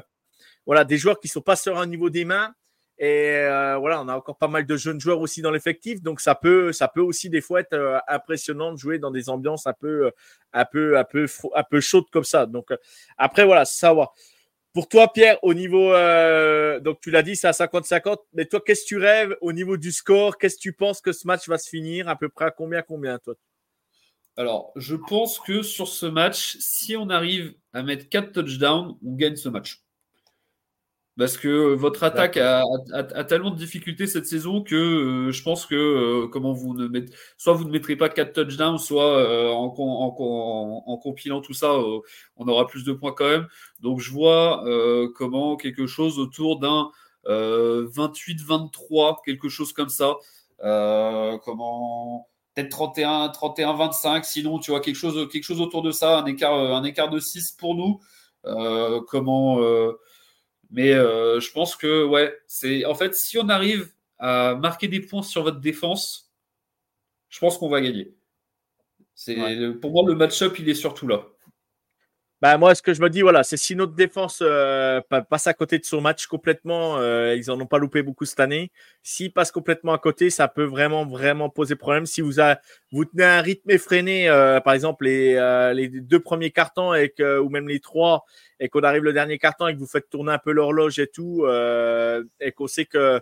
[0.68, 2.54] voilà, des joueurs qui sont pas sur un niveau des mains.
[3.00, 3.42] Et
[3.80, 6.72] voilà, on a encore pas mal de jeunes joueurs aussi dans l'effectif, donc ça peut,
[6.72, 10.12] ça peut aussi des fois être impressionnant de jouer dans des ambiances un peu,
[10.54, 11.04] un peu, un
[11.56, 12.46] un peu chaudes comme ça.
[12.46, 12.70] Donc
[13.18, 14.12] après voilà, ça va.
[14.74, 18.60] Pour toi, Pierre, au niveau, euh, donc tu l'as dit, c'est à 50-50, mais toi,
[18.66, 20.40] qu'est-ce que tu rêves au niveau du score?
[20.40, 22.10] Qu'est-ce que tu penses que ce match va se finir?
[22.10, 23.36] À peu près à combien, combien, toi?
[24.36, 29.14] Alors, je pense que sur ce match, si on arrive à mettre 4 touchdowns, on
[29.14, 29.83] gagne ce match.
[31.18, 32.64] Parce que euh, votre attaque a,
[33.26, 37.14] tellement de difficultés cette saison que euh, je pense que euh, comment vous ne mettez,
[37.38, 41.72] soit vous ne mettrez pas 4 touchdowns, soit en, en, compilant tout ça,
[42.36, 43.48] on aura plus de points quand même.
[43.80, 44.64] Donc je vois
[45.16, 46.90] comment quelque chose autour d'un
[47.28, 50.16] 28-23, quelque chose comme ça.
[50.60, 56.20] comment peut-être 31, 31, 25, sinon tu vois quelque chose, quelque chose autour de ça,
[56.20, 58.00] un écart, un écart de 6 pour nous.
[59.08, 59.60] comment
[60.74, 65.02] mais euh, je pense que, ouais, c'est en fait, si on arrive à marquer des
[65.02, 66.34] points sur votre défense,
[67.30, 68.16] je pense qu'on va gagner.
[69.14, 69.36] C'est
[69.80, 71.28] Pour moi, le match-up, il est surtout là.
[72.44, 75.00] Bah, moi, ce que je me dis, voilà, c'est si notre défense euh,
[75.30, 78.42] passe à côté de son match complètement, euh, ils n'en ont pas loupé beaucoup cette
[78.42, 78.70] année.
[79.02, 82.06] S'ils passent complètement à côté, ça peut vraiment, vraiment poser problème.
[82.06, 82.58] Si vous, a,
[82.92, 87.40] vous tenez un rythme effréné, euh, par exemple, les, les deux premiers cartons et que,
[87.40, 88.26] ou même les trois,
[88.64, 91.08] et qu'on arrive le dernier carton et que vous faites tourner un peu l'horloge et
[91.08, 93.20] tout, euh, et qu'on sait que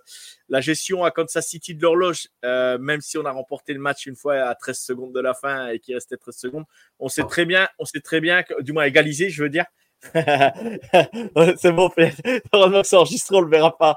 [0.49, 4.05] la gestion à Kansas City de l'horloge, euh, même si on a remporté le match
[4.05, 6.65] une fois à 13 secondes de la fin et qu'il restait 13 secondes,
[6.99, 9.65] on sait très bien, on sait très bien que, du moins égalisé, je veux dire.
[10.13, 12.03] c'est bon, que
[12.83, 12.97] c'est
[13.31, 13.95] on le verra pas.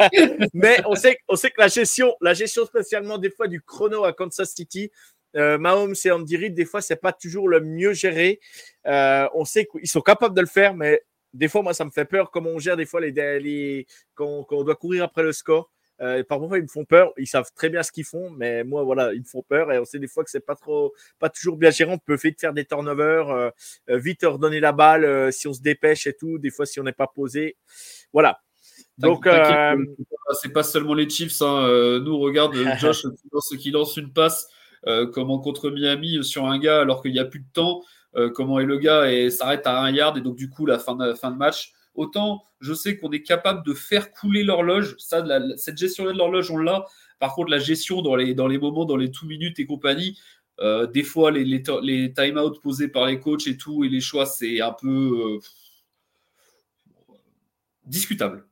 [0.54, 4.04] Mais on sait, on sait que la gestion, la gestion spécialement des fois du chrono
[4.04, 4.90] à Kansas City,
[5.36, 8.40] euh, Mahomes et Andy Reid, des fois, c'est pas toujours le mieux géré.
[8.86, 11.02] Euh, on sait qu'ils sont capables de le faire, mais
[11.32, 14.46] des fois, moi, ça me fait peur comment on gère des fois les, les quand,
[14.50, 15.70] on doit courir après le score.
[16.00, 17.12] Euh, par ils me font peur.
[17.18, 19.70] Ils savent très bien ce qu'ils font, mais moi, voilà, ils me font peur.
[19.70, 21.92] Et on sait des fois que c'est pas trop, pas toujours bien géré.
[21.92, 23.50] On peut vite faire des turnovers, euh,
[23.90, 26.38] euh, vite redonner la balle si on se dépêche et tout.
[26.38, 27.56] Des fois, si on n'est pas posé,
[28.14, 28.40] voilà.
[28.96, 29.28] Donc,
[30.40, 31.42] c'est pas seulement les Chiefs.
[31.42, 32.00] Hein.
[32.02, 33.04] nous, regarde Josh
[33.58, 34.48] qui lance une passe
[35.12, 37.82] comment contre Miami sur un gars alors qu'il n'y a plus de temps,
[38.16, 40.78] euh, comment est le gars et s'arrête à un yard et donc du coup la
[40.78, 41.72] fin de, match.
[41.94, 45.24] Autant je sais qu'on est capable de faire couler l'horloge, ça,
[45.56, 46.84] cette gestion de l'horloge on l'a.
[47.18, 50.18] Par contre, la gestion dans les, moments, dans les tout minutes et compagnie,
[50.60, 54.00] euh, des fois, les, les, les time-out posés par les coachs et tout, et les
[54.00, 55.38] choix, c'est un peu
[57.84, 58.46] discutable.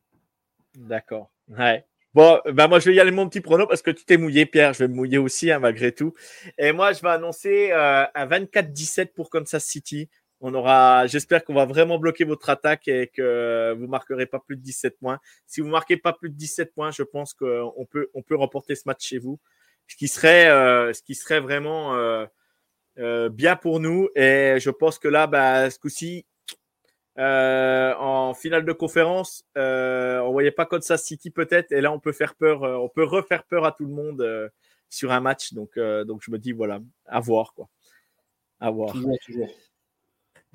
[0.74, 1.30] D'accord.
[1.48, 1.86] Ouais.
[2.18, 4.44] Bon, ben moi, je vais y aller mon petit prono parce que tu t'es mouillé,
[4.44, 4.72] Pierre.
[4.72, 6.14] Je vais me mouiller aussi, hein, malgré tout.
[6.58, 10.10] Et moi, je vais annoncer euh, un 24-17 pour Kansas City.
[10.40, 14.56] On aura, j'espère qu'on va vraiment bloquer votre attaque et que vous marquerez pas plus
[14.56, 15.20] de 17 points.
[15.46, 18.74] Si vous marquez pas plus de 17 points, je pense qu'on peut, on peut remporter
[18.74, 19.38] ce match chez vous.
[19.86, 21.94] Ce qui serait, euh, ce qui serait vraiment
[22.98, 24.08] euh, bien pour nous.
[24.16, 26.26] Et je pense que là, bah, ce coup-ci,
[27.18, 31.98] euh, en finale de conférence, euh, on voyait pas Kansas City peut-être, et là on
[31.98, 34.48] peut faire peur, euh, on peut refaire peur à tout le monde euh,
[34.88, 35.52] sur un match.
[35.52, 37.68] Donc, donc je me dis voilà, à voir quoi,
[38.60, 38.92] à voir.
[38.92, 39.48] Toujours, toujours.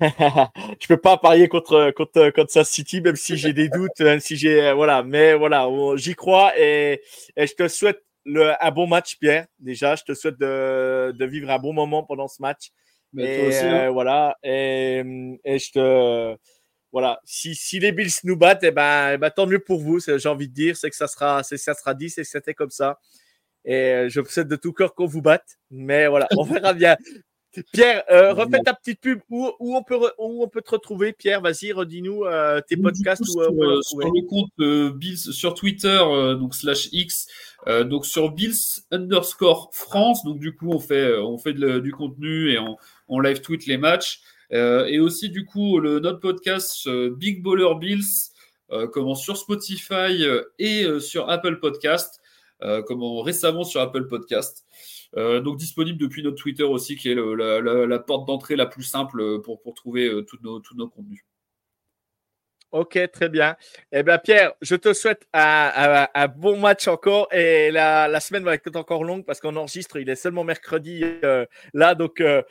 [0.00, 4.36] je peux pas parier contre contre Kansas City, même si j'ai des doutes, même si
[4.36, 7.02] j'ai voilà, mais voilà, j'y crois et,
[7.36, 9.46] et je te souhaite le, un bon match, Pierre.
[9.58, 12.70] Déjà, je te souhaite de, de vivre un bon moment pendant ce match.
[13.12, 13.90] Mais et toi aussi, hein.
[13.90, 15.04] voilà, et,
[15.44, 16.36] et je te
[16.94, 19.98] voilà, si, si les Bills nous battent, eh ben, eh ben, tant mieux pour vous.
[19.98, 22.54] J'ai envie de dire, c'est que ça sera, c'est ça sera dit, c'est que c'était
[22.54, 23.00] comme ça.
[23.64, 25.58] Et euh, je vous souhaite de tout cœur qu'on vous batte.
[25.72, 26.96] Mais voilà, on verra bien.
[27.72, 29.18] Pierre, euh, refais ta petite pub.
[29.28, 31.40] Où, où, on peut re- où on peut te retrouver, Pierre?
[31.40, 33.24] Vas-y, redis-nous euh, tes podcasts.
[33.24, 35.98] coup, où, euh, sur, le compte Bills sur Twitter
[36.38, 37.26] donc slash X
[37.66, 42.50] donc sur Bills underscore France donc du coup on fait on fait de du contenu
[42.50, 42.76] et on,
[43.08, 44.20] on live tweet les matchs
[44.50, 48.30] et aussi du coup le notre podcast euh, Big Baller Bills
[48.72, 52.20] euh, comment sur Spotify euh, et euh, sur Apple Podcast
[52.62, 54.64] euh, comment récemment sur Apple Podcast
[55.16, 59.20] euh, donc disponible depuis notre Twitter aussi qui est la, porte d'entrée la plus simple
[59.20, 61.24] euh, pour pour trouver euh, tous nos tous nos contenus
[62.74, 63.54] Ok, très bien.
[63.92, 67.32] Eh bien, Pierre, je te souhaite un, bon match encore.
[67.32, 71.04] Et la, la semaine va être encore longue parce qu'on enregistre, il est seulement mercredi
[71.22, 71.94] euh, là.
[71.94, 72.42] Donc, euh,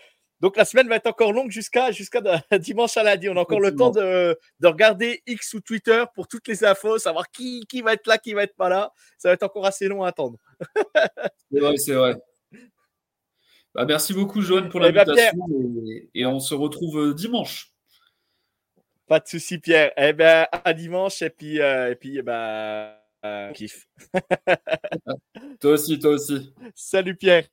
[0.44, 1.89] donc, la semaine va être encore longue jusqu'à
[2.60, 3.30] dimanche à lundi.
[3.30, 6.98] On a encore le temps de, de regarder X ou Twitter pour toutes les infos,
[6.98, 8.91] savoir qui, qui va être là, qui va être pas là.
[9.18, 10.38] Ça va être encore assez long à attendre.
[11.50, 12.18] C'est vrai, c'est vrai.
[13.74, 15.48] Bah, merci beaucoup, Johan, pour Eh ben, l'invitation.
[15.88, 17.72] et, et on se retrouve euh, dimanche.
[19.08, 19.94] Pas de souci, Pierre.
[19.96, 21.22] Eh bien, à dimanche.
[21.22, 23.88] Et puis, euh, et puis eh ben, euh, kiff.
[25.62, 26.54] Toi aussi, toi aussi.
[26.76, 27.48] Salut, Pierre.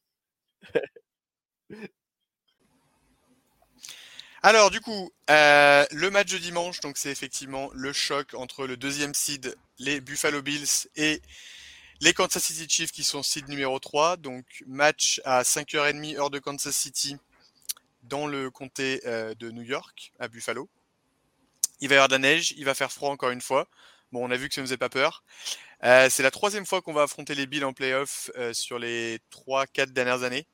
[4.42, 8.78] Alors du coup, euh, le match de dimanche, donc c'est effectivement le choc entre le
[8.78, 11.20] deuxième seed, les Buffalo Bills, et
[12.00, 14.16] les Kansas City Chiefs qui sont seed numéro 3.
[14.16, 17.18] Donc match à 5h30 heure de Kansas City
[18.04, 20.70] dans le comté euh, de New York, à Buffalo.
[21.80, 23.68] Il va y avoir de la neige, il va faire froid encore une fois.
[24.10, 25.22] Bon, on a vu que ça ne faisait pas peur.
[25.84, 29.92] Euh, c'est la troisième fois qu'on va affronter les Bills en playoff sur les 3-4
[29.92, 30.46] dernières années.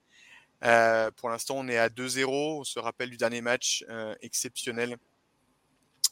[0.65, 2.61] Euh, pour l'instant, on est à 2-0.
[2.61, 4.97] On se rappelle du dernier match euh, exceptionnel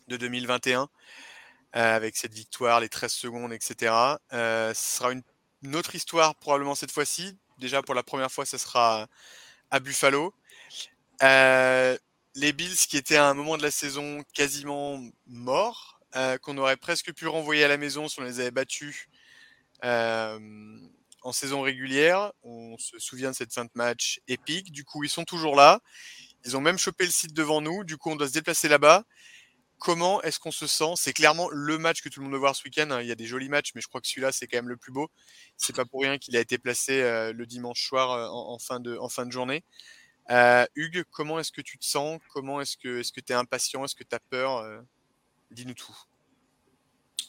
[0.08, 3.92] de 2021 euh, avec cette victoire, les 13 secondes, etc.
[4.32, 5.22] Euh, ce sera une,
[5.62, 7.36] une autre histoire probablement cette fois-ci.
[7.58, 9.08] Déjà pour la première fois, ce sera
[9.70, 10.34] à Buffalo.
[11.22, 11.96] Euh,
[12.34, 16.00] les Bills qui étaient à un moment de la saison quasiment morts,
[16.42, 19.08] qu'on aurait presque pu renvoyer à la maison si on les avait battus
[21.24, 22.32] en saison régulière.
[22.42, 24.70] On se souvient de cette fin de match épique.
[24.70, 25.80] Du coup, ils sont toujours là.
[26.44, 27.82] Ils ont même chopé le site devant nous.
[27.82, 29.04] Du coup, on doit se déplacer là-bas.
[29.78, 30.92] Comment est-ce qu'on se sent?
[30.96, 32.90] C'est clairement le match que tout le monde veut voir ce week-end.
[32.90, 33.00] hein.
[33.00, 34.76] Il y a des jolis matchs, mais je crois que celui-là, c'est quand même le
[34.76, 35.10] plus beau.
[35.56, 38.78] C'est pas pour rien qu'il a été placé euh, le dimanche soir euh, en, fin
[38.78, 38.98] de,
[39.30, 39.64] journée.
[40.30, 42.20] Euh, Hugues, comment est-ce que tu te sens?
[42.32, 43.84] Comment est-ce que tu es impatient?
[43.84, 44.62] Est-ce que tu as peur
[45.50, 45.96] Dis-nous tout.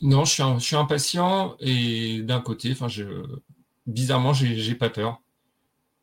[0.02, 3.04] Non, je suis, je suis impatient et d'un côté, enfin, je,
[3.88, 5.22] bizarrement, j'ai pas peur.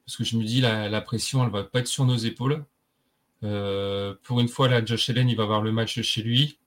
[0.06, 2.64] Parce que je me dis, la, la pression, elle va pas être sur nos épaules.
[3.44, 6.58] Euh, pour une fois, là, Josh Allen, il va avoir le match chez lui.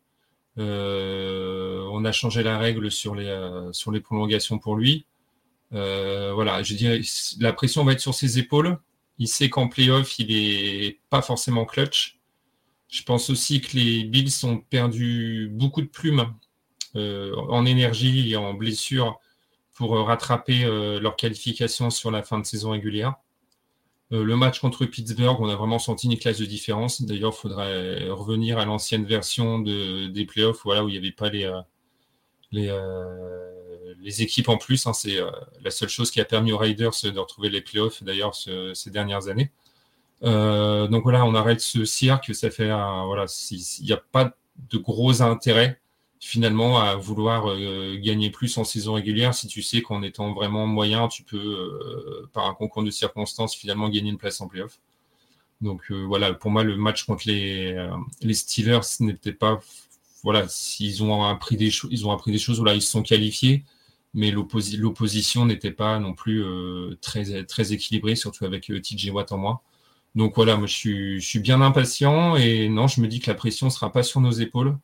[0.58, 5.06] Euh, on a changé la règle sur les, euh, prolongations pour lui.
[5.72, 7.02] Voilà, je dirais,
[7.40, 8.78] la pression va être sur ses épaules.
[9.18, 12.20] Il sait qu'en playoff, il est pas forcément clutch.
[12.88, 16.34] Je pense aussi que les Bills ont perdu beaucoup de plumes
[16.96, 19.20] en énergie et en blessure
[19.76, 23.16] pour euh, rattraper euh, leur qualification sur la fin de saison régulière.
[24.12, 27.02] Euh, le match contre Pittsburgh, on a vraiment senti une classe de différence.
[27.02, 31.12] D'ailleurs, il faudrait revenir à l'ancienne version de, des playoffs, voilà, où il n'y avait
[31.12, 31.52] pas les,
[32.52, 32.72] les,
[34.00, 34.86] les équipes en plus.
[34.88, 34.94] hein.
[34.94, 35.30] C'est euh,
[35.62, 38.92] la seule chose qui a permis aux Raiders de retrouver les playoffs, d'ailleurs, ce- ces
[38.92, 39.52] dernières années.
[40.24, 42.34] Euh, donc voilà, on arrête ce cirque.
[42.34, 44.36] Ça fait, un- voilà, il n'y a pas
[44.70, 45.82] de gros intérêt
[46.20, 50.66] finalement à vouloir euh, gagner plus en saison régulière si tu sais qu'en étant vraiment
[50.68, 54.80] moyen, tu peux, euh, par un concours de circonstances, finalement gagner une place en playoff.
[55.62, 57.76] Donc euh, voilà, pour moi, le match contre les,
[58.22, 59.60] les Steelers n'était pas.
[60.24, 63.04] Voilà, s'ils ont appris des choses, ils ont appris des choses, voilà, ils se sont
[63.04, 63.64] qualifiés,
[64.14, 66.44] mais l'opposi- l'opposition n'était pas non plus
[67.02, 69.60] très, très équilibrée, surtout avec TJ Watt en moins.
[70.16, 73.30] Donc voilà, moi je suis, je suis bien impatient et non, je me dis que
[73.30, 74.78] la pression ne sera pas sur nos épaules.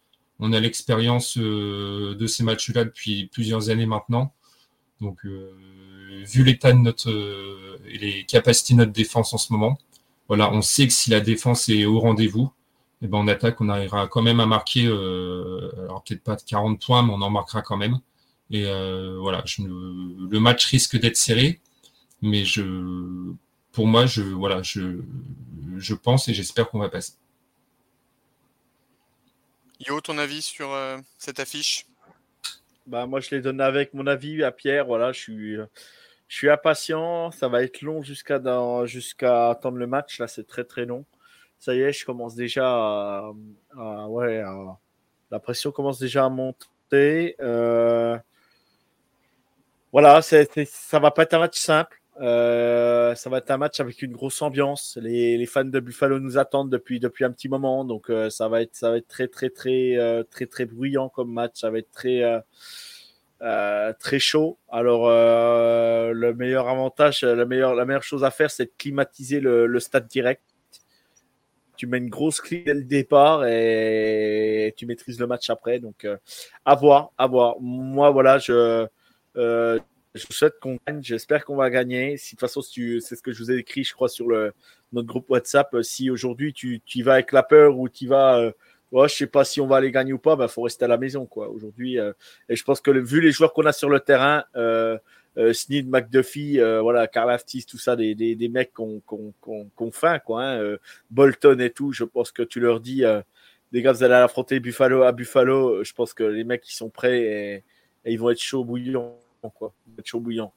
[0.44, 4.34] On a l'expérience euh, de ces matchs-là depuis plusieurs années maintenant.
[5.00, 5.52] Donc, euh,
[6.26, 9.78] vu l'état de notre euh, et les capacités de notre défense en ce moment,
[10.28, 12.52] voilà, on sait que si la défense est au rendez-vous,
[13.04, 17.04] et ben en attaque, on arrivera quand même à marquer, alors peut-être pas 40 points,
[17.04, 18.00] mais on en marquera quand même.
[18.52, 18.64] Et
[19.20, 21.60] voilà, le match risque d'être serré,
[22.22, 22.62] mais je,
[23.72, 27.14] pour moi, je, voilà, je pense et j'espère qu'on va passer.
[29.88, 31.88] Yo, ton avis sur euh, cette affiche?
[32.86, 34.86] Bah, Moi, je l'ai donné avec mon avis à Pierre.
[34.86, 37.32] Voilà, je suis, je suis impatient.
[37.32, 38.40] Ça va être long jusqu'à
[38.86, 40.20] jusqu'à attendre le match.
[40.20, 41.06] Là, c'est très très long.
[41.58, 44.44] Ça y est, je commence déjà à, ouais,
[45.32, 47.36] la pression commence déjà à monter.
[47.40, 48.18] Euh,
[49.92, 52.01] voilà, c'est, ça va pas être un match simple.
[52.20, 54.98] Euh, ça va être un match avec une grosse ambiance.
[55.02, 58.50] Les, les, fans de Buffalo nous attendent depuis depuis un petit moment, donc euh, ça
[58.50, 61.54] va être ça va être très très très euh, très très bruyant comme match.
[61.62, 62.22] Ça va être très
[63.42, 64.58] euh, très chaud.
[64.70, 69.66] Alors le meilleur avantage, la meilleure la meilleure chose à faire, c'est de climatiser le,
[69.66, 70.42] le stade direct.
[71.78, 75.80] Tu mets une grosse clé dès le départ et tu maîtrises le match après.
[75.80, 76.06] Donc
[76.66, 77.56] à voir, à voir.
[77.62, 78.86] Moi voilà, je
[80.16, 81.02] je souhaite qu'on gagne.
[81.02, 82.18] J'espère qu'on va gagner.
[82.18, 84.54] Si de toute façon, c'est ce que je vous ai écrit, je crois, sur le,
[84.92, 85.74] notre groupe WhatsApp.
[85.74, 88.52] Euh, si aujourd'hui tu, tu vas avec la peur ou tu vas, euh,
[88.92, 90.86] ouais, je sais pas si on va aller gagner ou pas, il ben, faut rester
[90.86, 91.50] à la maison, quoi.
[91.50, 92.14] Aujourd'hui, euh,
[92.50, 94.98] et je pense que vu les joueurs qu'on a sur le terrain, euh,
[95.38, 99.34] euh, Sneed, McDuffie, euh, voilà, Karl Aftis, tout ça, des, des, des mecs qu'on qu'on
[99.40, 100.44] qu'on faim, quoi.
[100.44, 100.78] Hein,
[101.10, 101.94] Bolton et tout.
[101.94, 103.04] Je pense que tu leur dis,
[103.72, 105.86] les gars, vous allez affronter Buffalo à Buffalo.
[105.86, 107.54] Je pense que les mecs ils sont prêts et,
[108.04, 109.18] et ils vont être chauds bouillants
[109.50, 109.74] quoi.
[110.04, 110.54] Chaud bouillant.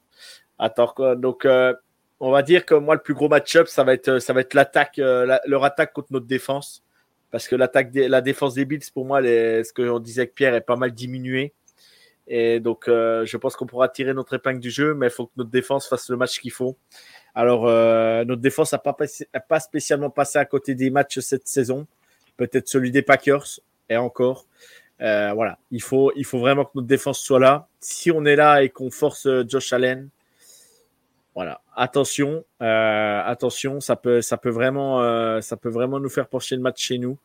[0.57, 0.93] Attends.
[1.15, 1.73] Donc, euh,
[2.19, 4.53] on va dire que moi, le plus gros match-up, ça va être, ça va être
[4.53, 6.83] l'attaque, euh, leur attaque contre notre défense.
[7.31, 10.35] Parce que l'attaque, la défense des Bills, pour moi, les, ce que on disait avec
[10.35, 11.53] Pierre, est pas mal diminué.
[12.27, 15.27] Et donc, euh, je pense qu'on pourra tirer notre épingle du jeu, mais il faut
[15.27, 16.77] que notre défense fasse le match qu'il faut.
[17.35, 17.65] Alors,
[18.25, 18.95] notre défense n'a pas,
[19.49, 21.85] pas spécialement passé à côté des matchs cette saison.
[22.37, 23.59] Peut-être celui des Packers,
[23.89, 24.45] et encore.
[25.01, 27.67] Euh, voilà, il faut, il faut vraiment que notre défense soit là.
[27.79, 30.09] Si on est là et qu'on force euh, Josh Allen,
[31.35, 35.01] voilà, attention, euh, attention, ça peut, ça peut vraiment,
[35.41, 37.17] ça peut vraiment nous faire pencher le match chez nous.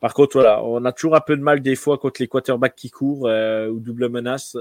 [0.00, 2.74] Par contre, voilà, on a toujours un peu de mal des fois contre les quarterbacks
[2.74, 4.56] qui courent ou double menace,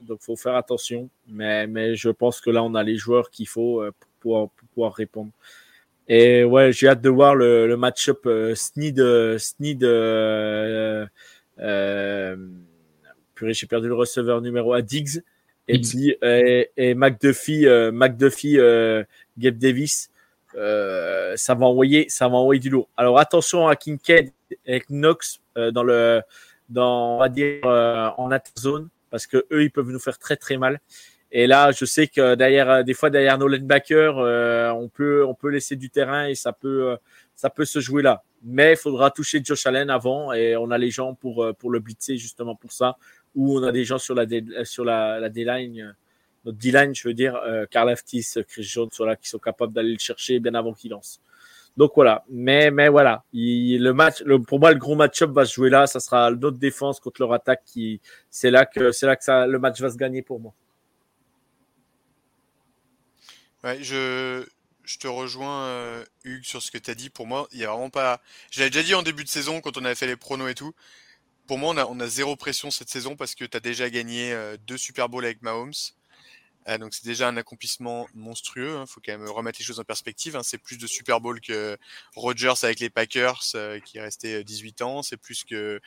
[0.00, 1.10] donc faut faire attention.
[1.28, 3.84] Mais, mais je pense que là, on a les joueurs qu'il faut
[4.20, 5.32] pour pouvoir, répondre.
[6.08, 8.98] Et ouais, j'ai hâte de voir le, match-up Sneed,
[11.56, 15.22] purée, j'ai perdu le receveur numéro à Diggs.
[15.68, 19.02] Et puis, et, et McDuffie, euh, McDuffie, euh,
[19.36, 20.10] Gabe Davis,
[20.54, 22.88] euh, ça va envoyer, ça va envoyer du lourd.
[22.96, 24.30] Alors attention à Kincaid
[24.64, 26.22] et Knox euh, dans le,
[26.68, 30.36] dans, on va dire, euh, en zone, parce que eux, ils peuvent nous faire très
[30.36, 30.78] très mal.
[31.32, 35.34] Et là, je sais que derrière, des fois derrière nos linebackers, euh, on peut, on
[35.34, 36.96] peut laisser du terrain et ça peut,
[37.36, 38.24] ça peut se jouer là.
[38.42, 41.70] Mais il faudra toucher Josh Allen avant et on a les gens pour, euh, pour
[41.70, 42.96] le blitzer justement pour ça.
[43.34, 44.24] Ou on a des gens sur la,
[44.64, 45.92] sur la, la D-line, euh,
[46.44, 49.92] notre D-line, je veux dire, euh, Carl Aftis, Chris Jones, voilà, qui sont capables d'aller
[49.92, 51.20] le chercher bien avant qu'il lance.
[51.76, 55.52] Donc voilà, mais mais voilà, il, le match, pour moi le gros match-up va se
[55.52, 59.14] jouer là, ça sera notre défense contre leur attaque qui, c'est là que c'est là
[59.14, 60.54] que ça, le match va se gagner pour moi.
[63.62, 64.46] Ouais, je
[64.86, 67.10] je te rejoins, euh, Hugues, sur ce que tu as dit.
[67.10, 68.22] Pour moi, il y a vraiment pas.
[68.50, 70.54] Je l'avais déjà dit en début de saison quand on avait fait les pronos et
[70.54, 70.72] tout.
[71.46, 73.90] Pour moi, on a, on a zéro pression cette saison parce que tu as déjà
[73.90, 75.72] gagné euh, deux Super Bowls avec Mahomes.
[76.68, 78.70] Euh, donc c'est déjà un accomplissement monstrueux.
[78.70, 78.86] Il hein.
[78.86, 80.36] faut quand même remettre les choses en perspective.
[80.36, 80.42] Hein.
[80.42, 81.76] C'est plus de Super Bowl que
[82.14, 83.42] Rodgers avec les Packers
[83.84, 85.02] qui est resté 18 ans.
[85.02, 85.80] C'est plus que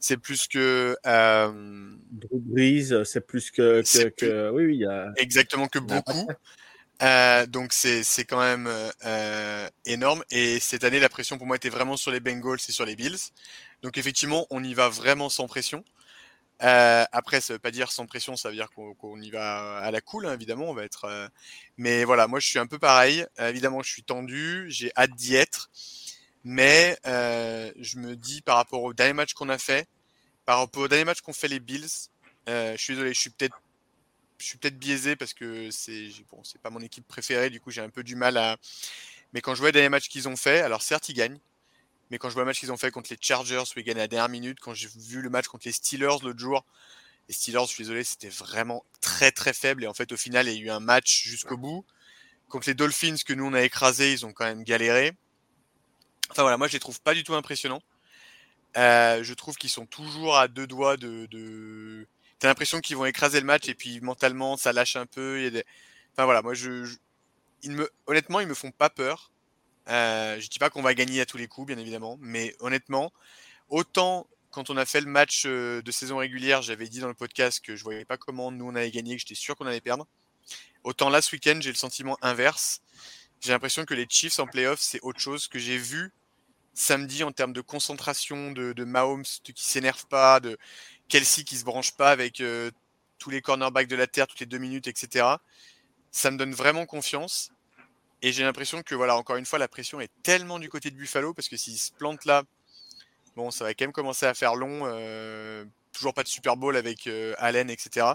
[0.00, 0.96] c'est plus que.
[1.04, 3.04] Drew Brees.
[3.04, 4.12] C'est plus que, que, plus...
[4.12, 4.50] que...
[4.50, 4.74] oui oui.
[4.74, 5.12] Il y a...
[5.16, 6.28] Exactement que beaucoup.
[7.02, 8.68] Euh, donc c'est quand même
[9.04, 10.22] euh, énorme.
[10.30, 12.96] Et cette année, la pression pour moi était vraiment sur les Bengals et sur les
[12.96, 13.18] Bills.
[13.82, 15.84] Donc effectivement, on y va vraiment sans pression.
[16.62, 19.78] Euh, après, ça veut pas dire sans pression, ça veut dire qu'on qu y va
[19.78, 20.70] à la cool, hein, évidemment.
[20.70, 21.30] On va être.
[21.76, 23.26] Mais voilà, moi je suis un peu pareil.
[23.38, 25.70] Évidemment, je suis tendu, j'ai hâte d'y être.
[26.44, 29.88] Mais je me dis par rapport au dernier match qu'on a fait,
[30.44, 32.08] par rapport au dernier match qu'ont fait les Bills,
[32.46, 33.61] je suis désolé, je suis peut-être
[34.42, 37.70] je suis peut-être biaisé parce que c'est bon, c'est pas mon équipe préférée, du coup
[37.70, 38.56] j'ai un peu du mal à.
[39.32, 41.38] Mais quand je vois les matchs qu'ils ont fait, alors certes ils gagnent,
[42.10, 43.98] mais quand je vois le match qu'ils ont fait contre les Chargers où ils gagnent
[43.98, 46.66] à la dernière minute, quand j'ai vu le match contre les Steelers l'autre jour,
[47.28, 50.48] les Steelers, je suis désolé, c'était vraiment très très faible et en fait au final
[50.48, 51.84] il y a eu un match jusqu'au bout.
[52.48, 55.12] Contre les Dolphins que nous on a écrasé, ils ont quand même galéré.
[56.30, 57.82] Enfin voilà, moi je les trouve pas du tout impressionnants.
[58.76, 62.06] Euh, je trouve qu'ils sont toujours à deux doigts de, de
[62.42, 65.48] t'as l'impression qu'ils vont écraser le match et puis mentalement ça lâche un peu.
[65.48, 65.64] Des...
[66.12, 66.96] Enfin voilà, moi je, je...
[67.62, 67.88] Ils me...
[68.08, 69.30] honnêtement ils me font pas peur.
[69.88, 73.12] Euh, je dis pas qu'on va gagner à tous les coups, bien évidemment, mais honnêtement,
[73.68, 77.14] autant quand on a fait le match euh, de saison régulière, j'avais dit dans le
[77.14, 79.80] podcast que je voyais pas comment nous on allait gagner, que j'étais sûr qu'on allait
[79.80, 80.08] perdre.
[80.82, 82.82] Autant là, ce week-end, j'ai le sentiment inverse.
[83.40, 86.12] J'ai l'impression que les Chiefs en playoff, c'est autre chose que j'ai vu
[86.74, 90.58] samedi en termes de concentration, de, de Mahomes qui s'énerve pas, de
[91.08, 92.70] Kelsey qui se branche pas avec euh,
[93.18, 95.26] tous les cornerbacks de la terre toutes les deux minutes, etc.
[96.10, 97.50] Ça me donne vraiment confiance.
[98.22, 100.96] Et j'ai l'impression que, voilà, encore une fois, la pression est tellement du côté de
[100.96, 102.44] Buffalo parce que s'ils se plantent là,
[103.34, 104.82] bon, ça va quand même commencer à faire long.
[104.84, 108.06] Euh, toujours pas de Super Bowl avec euh, Allen, etc.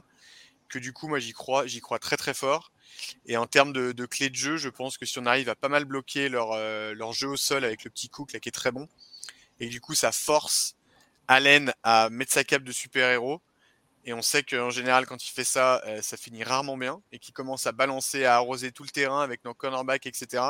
[0.69, 2.71] Que du coup, moi, j'y crois, j'y crois très très fort.
[3.25, 5.55] Et en termes de, de clés de jeu, je pense que si on arrive à
[5.55, 6.55] pas mal bloquer leur,
[6.93, 8.87] leur jeu au sol avec le petit Cook là, qui est très bon,
[9.59, 10.75] et du coup, ça force
[11.27, 13.41] Allen à mettre sa cape de super-héros.
[14.07, 17.19] Et on sait qu'en général, quand il fait ça, euh, ça finit rarement bien et
[17.19, 20.45] qu'il commence à balancer, à arroser tout le terrain avec nos cornerbacks, etc.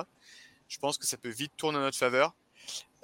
[0.67, 2.35] Je pense que ça peut vite tourner en notre faveur.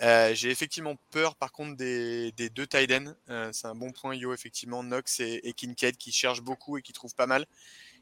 [0.03, 2.91] Euh, J'ai effectivement peur, par contre, des, des deux tight.
[3.30, 4.84] Euh, c'est un bon point, Yo, effectivement.
[4.84, 7.47] Knox et, et, Kincaid qui cherchent beaucoup et qui trouvent pas mal,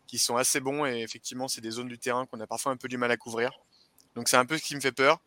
[0.06, 0.86] qui sont assez bons.
[0.86, 3.18] Et effectivement, c'est des zones du terrain qu'on a parfois un peu du mal à
[3.18, 3.52] couvrir.
[4.16, 5.22] Donc, c'est un peu ce qui me fait peur.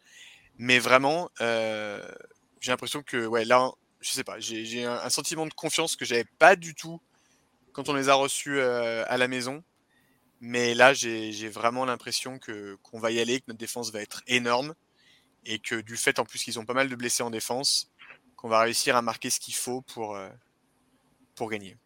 [0.59, 3.71] Mais vraiment, j'ai l'impression que, ouais, là,
[4.05, 7.01] je sais pas, j'ai un, sentiment de confiance que j'avais pas du tout
[7.73, 9.65] quand on les a reçus euh, à la maison.
[10.41, 14.23] Mais là, j'ai vraiment l'impression que qu'on va y aller, que notre défense va être
[14.27, 14.75] énorme
[15.47, 17.91] et que du fait en plus qu'ils ont pas mal de blessés en défense,
[18.37, 20.29] qu'on va réussir à marquer ce qu'il faut pour, euh,
[21.35, 21.79] pour gagner.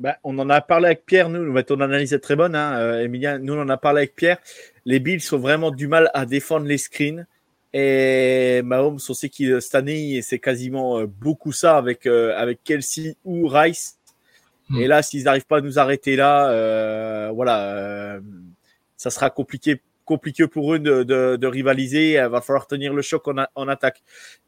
[0.00, 3.04] Bah, on en a parlé avec Pierre, nous, ton analyse est très bonne, hein, euh,
[3.04, 3.38] Emilien.
[3.38, 4.38] Nous, on en a parlé avec Pierre.
[4.84, 7.28] Les Bills ont vraiment du mal à défendre les screens.
[7.74, 12.62] Et Mahomes, on sait qu'il cette année, c'est quasiment euh, beaucoup ça avec, euh, avec
[12.62, 13.98] Kelsey ou Rice.
[14.70, 14.80] Mm.
[14.80, 18.20] Et là, s'ils n'arrivent pas à nous arrêter là, euh, voilà,
[18.96, 22.12] ça sera compliqué compliqué pour eux de, de, de, rivaliser.
[22.12, 24.02] Il va falloir tenir le choc en, a, en attaque.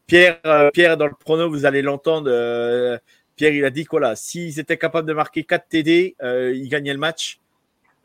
[0.06, 2.30] Pierre, euh, Pierre, dans le prono, vous allez l'entendre.
[2.30, 2.98] Euh,
[3.34, 6.68] Pierre, il a dit quoi là S'ils étaient capables de marquer 4 TD, euh, ils
[6.68, 7.40] gagnaient le match.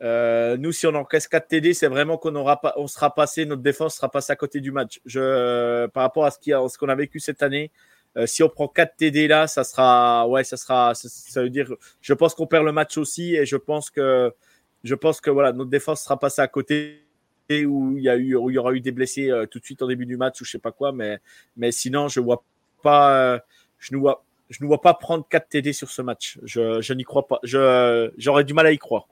[0.02, 4.34] Nous, si on encaisse 4 TD, c'est vraiment qu'on sera passé, notre défense sera passée
[4.34, 5.00] à côté du match.
[5.06, 7.72] Je, par rapport à ce qu'on a, vécu cette année,
[8.26, 11.72] si on prend 4 TD là, ça sera, ouais, ça sera, ça, veut dire,
[12.02, 14.34] je pense qu'on perd le match aussi, et je pense que,
[14.84, 17.02] je pense que voilà, notre défense sera passée à côté
[17.60, 19.88] où il y où il y aura eu des blessés euh, tout de suite en
[19.88, 21.20] début du match ou je sais pas quoi mais
[21.72, 22.44] sinon je vois
[22.82, 23.40] pas euh,
[23.78, 27.04] je ne vois je ne vois pas prendre 4 TD sur ce match je, n'y
[27.04, 29.08] crois pas j'aurais du mal à y croire.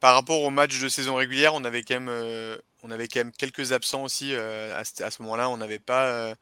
[0.00, 3.20] Par rapport au match de saison régulière on avait quand même euh, on avait quand
[3.20, 6.34] même quelques absents aussi euh, à, à, ce moment-là on n'avait pas euh,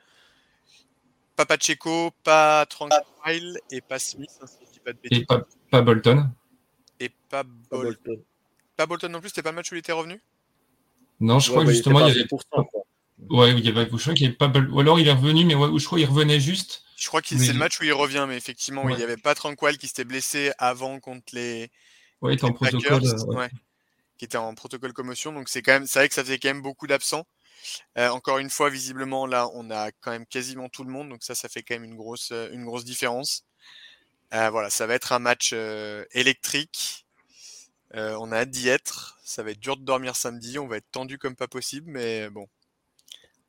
[1.37, 6.31] pas Pacheco pas Tranquil et pas Smith hein, si pas, et pas, pas Bolton
[7.01, 7.97] et pas, Bol...
[8.05, 8.23] Bolton.
[8.77, 10.21] Pas Bolton non plus, c'était pas le match où il était revenu?
[11.21, 12.29] Non, je ouais, crois que justement, il y avait.
[13.31, 14.53] Ouais, il y avait, je crois qu'il avait pas.
[14.73, 16.83] Ou alors il est revenu, mais ouais, je crois qu'il revenait juste.
[16.97, 18.93] Je crois que c'est le match où il revient, mais effectivement, ouais.
[18.93, 21.71] il n'y avait pas Tranquil qui s'était blessé avant contre les.
[22.25, 23.03] En protocole.
[23.29, 23.51] Ouais.
[24.19, 25.33] Qui était en protocole commotion.
[25.33, 27.27] Donc c'est quand même, c'est vrai que ça faisait quand même beaucoup d'absents.
[27.99, 31.09] Euh, encore une fois, visiblement, là, on a quand même quasiment tout le monde.
[31.09, 33.45] Donc ça, ça fait quand même une grosse, une grosse différence.
[34.35, 37.07] Euh, voilà, ça va être un match euh, électrique.
[37.95, 39.19] Euh, on a hâte d'y être.
[39.23, 40.59] Ça va être dur de dormir samedi.
[40.59, 42.49] On va être tendu comme pas possible, mais bon,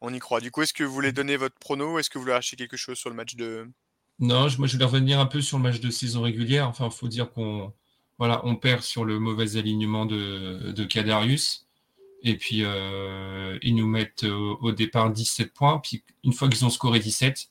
[0.01, 0.41] on y croit.
[0.41, 2.55] Du coup, est-ce que vous voulez donner votre prono ou est-ce que vous voulez acheter
[2.55, 3.67] quelque chose sur le match de.
[4.19, 6.69] Non, moi je voulais revenir un peu sur le match de saison régulière.
[6.69, 7.73] Enfin, il faut dire qu'on
[8.17, 11.67] voilà, on perd sur le mauvais alignement de, de Kadarius.
[12.23, 15.79] Et puis, euh, ils nous mettent au, départ 17 points.
[15.79, 17.49] Puis, une fois qu'ils ont scoré 17,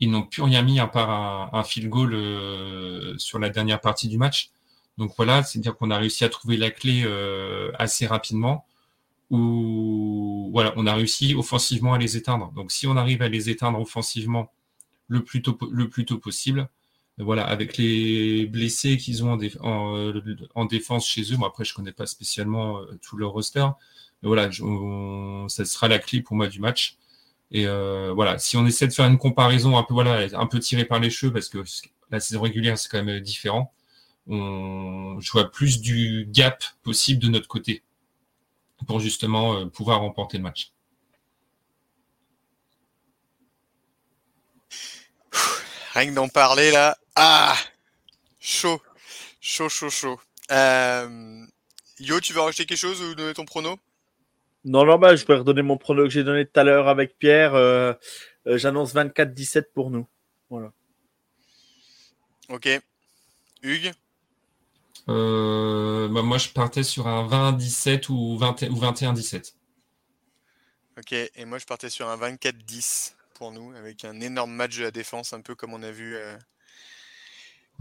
[0.00, 3.80] ils n'ont plus rien mis à part un, un field goal euh, sur la dernière
[3.80, 4.50] partie du match.
[4.98, 8.66] Donc voilà, c'est-à-dire qu'on a réussi à trouver la clé euh, assez rapidement.
[9.30, 12.50] Où voilà, on a réussi offensivement à les éteindre.
[12.52, 14.50] Donc si on arrive à les éteindre offensivement
[15.06, 16.68] le plus tôt, le plus tôt possible,
[17.24, 20.12] voilà, avec les blessés qu'ils ont en,
[20.54, 21.36] en, défense chez eux.
[21.36, 23.66] Bon, après, je connais pas spécialement euh, tout leur roster,
[24.22, 24.50] mais voilà,
[25.48, 26.96] ça sera la clé pour moi du match.
[27.50, 31.10] Et euh, voilà, si on essaie de faire une comparaison un peu tirée par les
[31.10, 31.58] cheveux, parce que
[32.10, 33.72] la saison régulière c'est quand même différent,
[34.26, 37.82] on, je vois plus du gap possible de notre côté
[38.86, 40.72] pour justement euh, pouvoir remporter le match.
[45.94, 47.56] Rien que d'en parler là, ah,
[48.38, 48.80] chaud,
[49.40, 50.20] chaud, chaud, chaud.
[50.50, 51.44] Euh,
[51.98, 53.78] Yo, tu veux rajouter quelque chose ou donner ton prono?
[54.64, 57.18] Non, non, bah, je vais redonner mon prono que j'ai donné tout à l'heure avec
[57.18, 57.54] Pierre.
[57.54, 57.92] Euh,
[58.46, 60.06] euh, J'annonce 24-17 pour nous.
[60.48, 60.72] Voilà.
[62.48, 62.68] Ok.
[63.62, 63.92] Hugues?
[65.08, 69.54] Euh, bah, moi, je partais sur un 20-17 ou, 20 ou 21-17.
[70.98, 74.82] Ok, et moi je partais sur un 24-10 pour nous, avec un énorme match de
[74.82, 76.36] la défense, un peu comme on a vu, euh,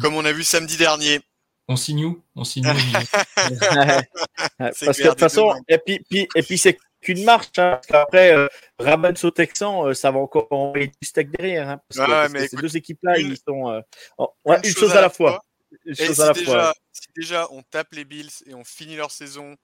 [0.02, 1.22] comme on a vu samedi dernier.
[1.68, 2.24] On signe où?
[2.36, 2.72] On signe où
[4.58, 7.48] Parce que de toute façon, et puis, puis, et puis c'est qu'une marche.
[7.58, 8.48] Hein, parce qu'après, euh,
[8.80, 11.70] Ravens au Texan, euh, ça va encore envoyer du steak derrière.
[11.70, 13.70] Hein, parce que, Ouais, parce mais que ces deux équipes-là, ils sont.
[13.70, 13.82] euh,
[14.18, 15.44] en- une une chose à la fois.
[15.86, 16.74] Une Et chose si à la déjà, fois.
[16.94, 19.56] si déjà on tape les Bills et on finit leur saison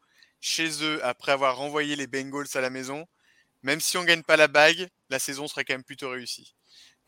[0.41, 3.05] chez eux après avoir renvoyé les Bengals à la maison,
[3.61, 6.53] même si on gagne pas la bague, la saison serait quand même plutôt réussie.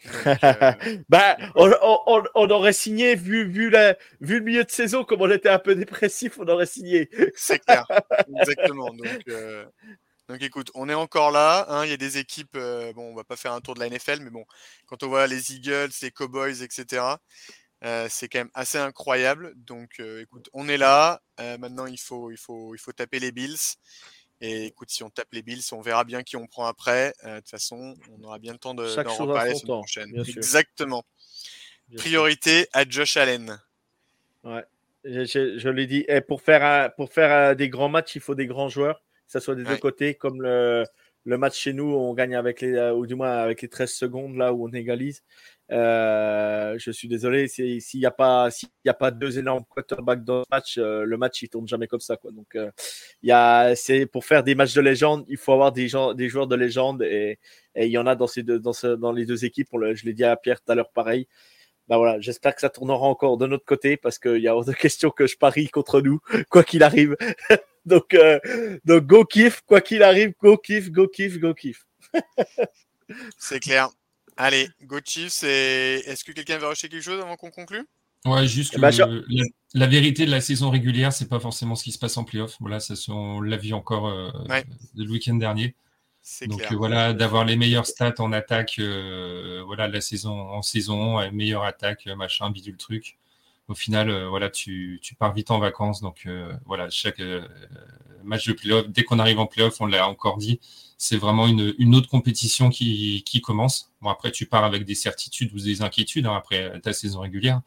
[1.10, 5.76] Bah, on, aurait signé, vu, vu, le milieu de saison, comme on était un peu
[5.76, 7.10] dépressif, on aurait signé.
[7.36, 7.86] c'est clair,
[8.40, 8.94] exactement.
[8.94, 9.66] Donc, euh,
[10.40, 11.66] écoute, on est encore là.
[11.70, 13.80] hein, Il y a des équipes, euh, bon, on va pas faire un tour de
[13.80, 14.46] la NFL, mais bon,
[14.88, 17.04] quand on voit les Eagles, les Cowboys, etc.,
[17.84, 19.54] euh, c'est quand même assez incroyable.
[19.56, 21.22] Donc, euh, écoute, on est là.
[21.38, 22.32] Maintenant, il faut
[22.96, 23.78] taper les Bills.
[24.42, 27.14] Et écoute, si on tape les Bills, on verra bien qui on prend après.
[27.24, 30.12] Euh, De toute façon, on aura bien le temps de, Chaque d'en reparler la prochaine.
[30.12, 30.24] bien.
[30.24, 31.04] Exactement.
[31.88, 32.04] Bien sûr.
[32.04, 33.60] Priorité à Josh Allen.
[34.44, 36.04] Je, je- je l'ai dit.
[36.08, 39.40] Et pour faire, pour faire des grands matchs, il faut des grands joueurs, que ce
[39.40, 39.80] soit des deux Ouais.
[39.80, 40.84] côtés, comme le,
[41.26, 43.92] le match chez nous, on gagne avec les, euh, ou du moins avec les 13
[43.94, 45.24] secondes là où on égalise.
[45.72, 48.50] Euh, je suis désolé, s'il n'y a pas,
[48.88, 52.00] a pas deux énormes quarterbacks dans le match, euh, le match il tourne jamais comme
[52.00, 52.18] ça.
[52.32, 57.04] Donc euh, pour faire des matchs de légende, il faut avoir des joueurs de légende
[57.04, 57.40] et,
[57.78, 59.70] il y en a dans les deux équipes.
[59.74, 61.28] Je l'ai dit à Pierre tout à l'heure, pareil.
[61.88, 65.10] Voilà, j'espère que ça tournera encore de notre côté parce qu'il y a de question
[65.10, 66.20] que je parie contre nous,
[66.50, 67.16] quoi qu'il arrive.
[67.86, 68.16] donc,
[68.88, 71.86] go kiff, quoi qu'il arrive, go kiff, go kiff, go kiff.
[73.38, 73.90] C'est clair.
[74.38, 75.44] Allez, go Chiefs.
[75.44, 77.88] Et est-ce que quelqu'un veut rajouter quelque chose avant qu'on conclue?
[78.26, 79.44] Ouais, juste Eh que ben, je- la,
[79.76, 82.56] la vérité de la saison régulière, c'est pas forcément ce qui se passe en playoff.
[82.60, 84.66] Voilà, ça, c'est- on l'a vu encore euh, Ouais.
[84.96, 85.76] le week-end dernier.
[86.22, 86.72] C'est Donc clair.
[86.74, 91.64] euh, voilà, d'avoir les meilleures stats en attaque, euh, voilà, la saison en saison, meilleure
[91.64, 93.20] attaque, machin, bidule truc.
[93.68, 96.02] Au final, euh, voilà, tu, tu pars vite en vacances.
[96.02, 97.48] Donc euh, voilà, chaque euh,
[98.24, 100.60] match de playoff, dès qu'on arrive en playoff, on l'a encore dit,
[100.98, 103.92] c'est vraiment une, autre compétition qui, commence.
[104.02, 107.62] Bon après, tu pars avec des certitudes ou des inquiétudes hein, après ta saison régulière,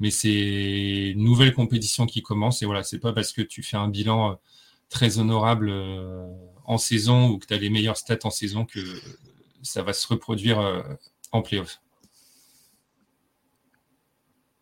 [0.00, 2.62] mais c'est une nouvelle compétition qui commence.
[2.62, 4.34] Et voilà, c'est pas parce que tu fais un bilan euh,
[4.90, 6.26] très honorable euh,
[6.64, 8.80] en saison ou que tu as les meilleures stats en saison que
[9.62, 10.82] ça va se reproduire euh,
[11.32, 11.80] en playoff.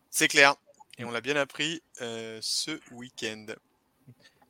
[0.09, 0.55] C'est clair.
[0.99, 3.47] Et on l'a bien appris ce week-end.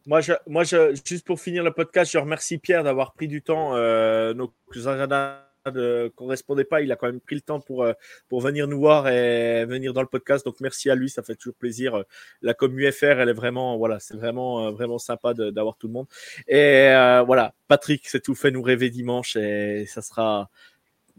[0.06, 3.42] Moi, je, moi je, juste pour finir le podcast, je remercie Pierre d'avoir pris du
[3.42, 3.76] temps.
[3.76, 4.54] Euh, nos
[4.88, 6.82] agendas ne correspondaient pas.
[6.82, 7.94] Il a quand même pris le temps pour, euh,
[8.28, 10.46] pour venir nous voir et venir dans le podcast.
[10.46, 11.10] Donc, merci à lui.
[11.10, 12.04] Ça fait toujours plaisir.
[12.42, 15.94] La com UFR, elle est vraiment, voilà, c'est vraiment, euh, vraiment sympa d'avoir tout le
[15.94, 16.08] monde.
[16.48, 20.50] Et euh, voilà, Patrick, c'est tout fait nous rêver dimanche et ça sera.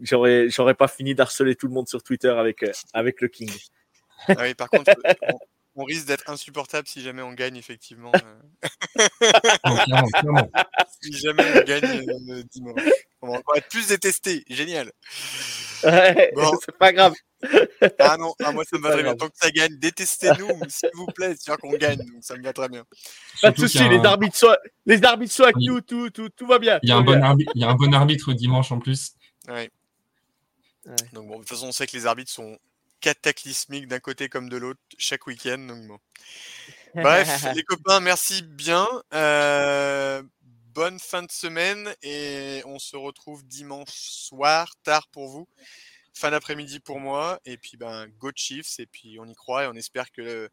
[0.01, 3.49] J'aurais, j'aurais pas fini d'harceler tout le monde sur Twitter avec, euh, avec le King.
[4.27, 4.91] Ah oui, par contre,
[5.75, 8.11] on, risque d'être insupportable si jamais on gagne, effectivement.
[8.99, 10.51] euh, clairement, clairement.
[11.01, 12.81] si jamais on gagne euh, dimanche.
[13.21, 14.43] On va encore être plus détesté.
[14.49, 14.91] Génial.
[15.83, 16.51] Ouais, Bon.
[16.65, 17.13] c'est pas grave.
[17.99, 19.15] Ah non, ah, moi ça me va très bien.
[19.15, 21.97] Tant que ça gagne, détestez-nous, s'il vous plaît, c'est sûr qu'on gagne.
[21.97, 22.83] Donc ça me va très bien.
[23.41, 25.67] Pas de souci, les arbitres sont, les arbitres sont avec Oui.
[25.67, 26.79] nous, tout, tout, tout va bien.
[26.81, 29.13] Il y, a un bon arbitre, il y a un bon arbitre dimanche en plus.
[29.47, 29.69] Ouais.
[30.85, 30.95] Ouais.
[31.13, 32.57] Donc bon, de toute façon, on sait que les arbitres sont
[33.05, 35.59] cataclysmiques d'un côté comme de l'autre chaque week-end.
[35.59, 35.99] Donc bon.
[36.95, 38.87] Bref, les copains, merci bien.
[39.13, 40.23] Euh,
[40.73, 45.47] bonne fin de semaine et on se retrouve dimanche soir, tard pour vous,
[46.15, 47.39] fin d'après-midi pour moi.
[47.45, 50.49] Et puis ben, go Chiefs et puis on y croit et on espère que le,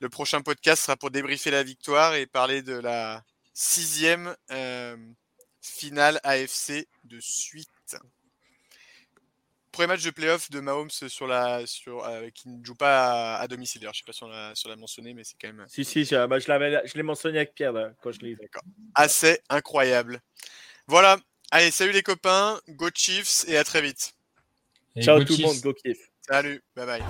[0.00, 3.24] le prochain podcast sera pour débriefer la victoire et parler de la
[3.54, 4.98] sixième euh,
[5.62, 7.70] finale AFC de suite.
[9.76, 13.40] Premier match de playoff de Mahomes sur la, sur, euh, qui ne joue pas à,
[13.42, 13.82] à domicile.
[13.82, 16.06] Alors, je sais pas si on l'a si mentionné, mais c'est quand même Si, si,
[16.06, 18.62] je, bah, je l'avais- je l'ai mentionné avec Pierre là, quand je l'ai D'accord.
[18.94, 20.20] assez incroyable.
[20.86, 21.18] Voilà.
[21.50, 24.14] Allez, salut les copains, go Chiefs et à très vite.
[24.94, 25.44] Et Ciao tout le Chiefs.
[25.46, 25.98] monde, go kiff.
[26.26, 27.02] Salut, bye bye.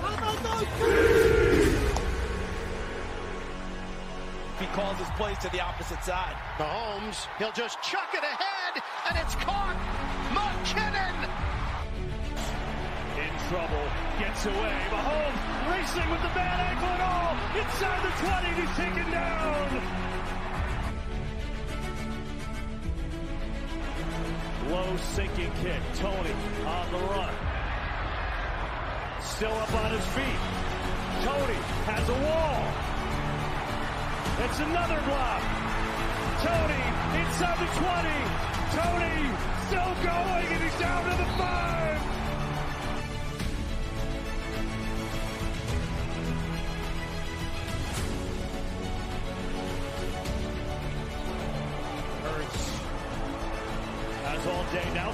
[4.59, 6.35] He calls his plays to the opposite side.
[6.59, 9.77] Mahomes, he'll just chuck it ahead, and it's caught.
[13.49, 13.87] trouble,
[14.19, 14.77] gets away.
[14.91, 17.31] Mahomes racing with the bad ankle and all.
[17.55, 19.67] Inside the 20, he's taken down.
[24.69, 25.81] Low sinking kick.
[25.95, 27.33] Tony on the run.
[29.21, 30.39] Still up on his feet.
[31.23, 32.67] Tony has a wall.
[34.43, 35.41] It's another block.
[36.43, 36.83] Tony
[37.15, 38.11] inside the 20.
[38.75, 39.15] Tony
[39.67, 42.06] still going and he's down to the 5.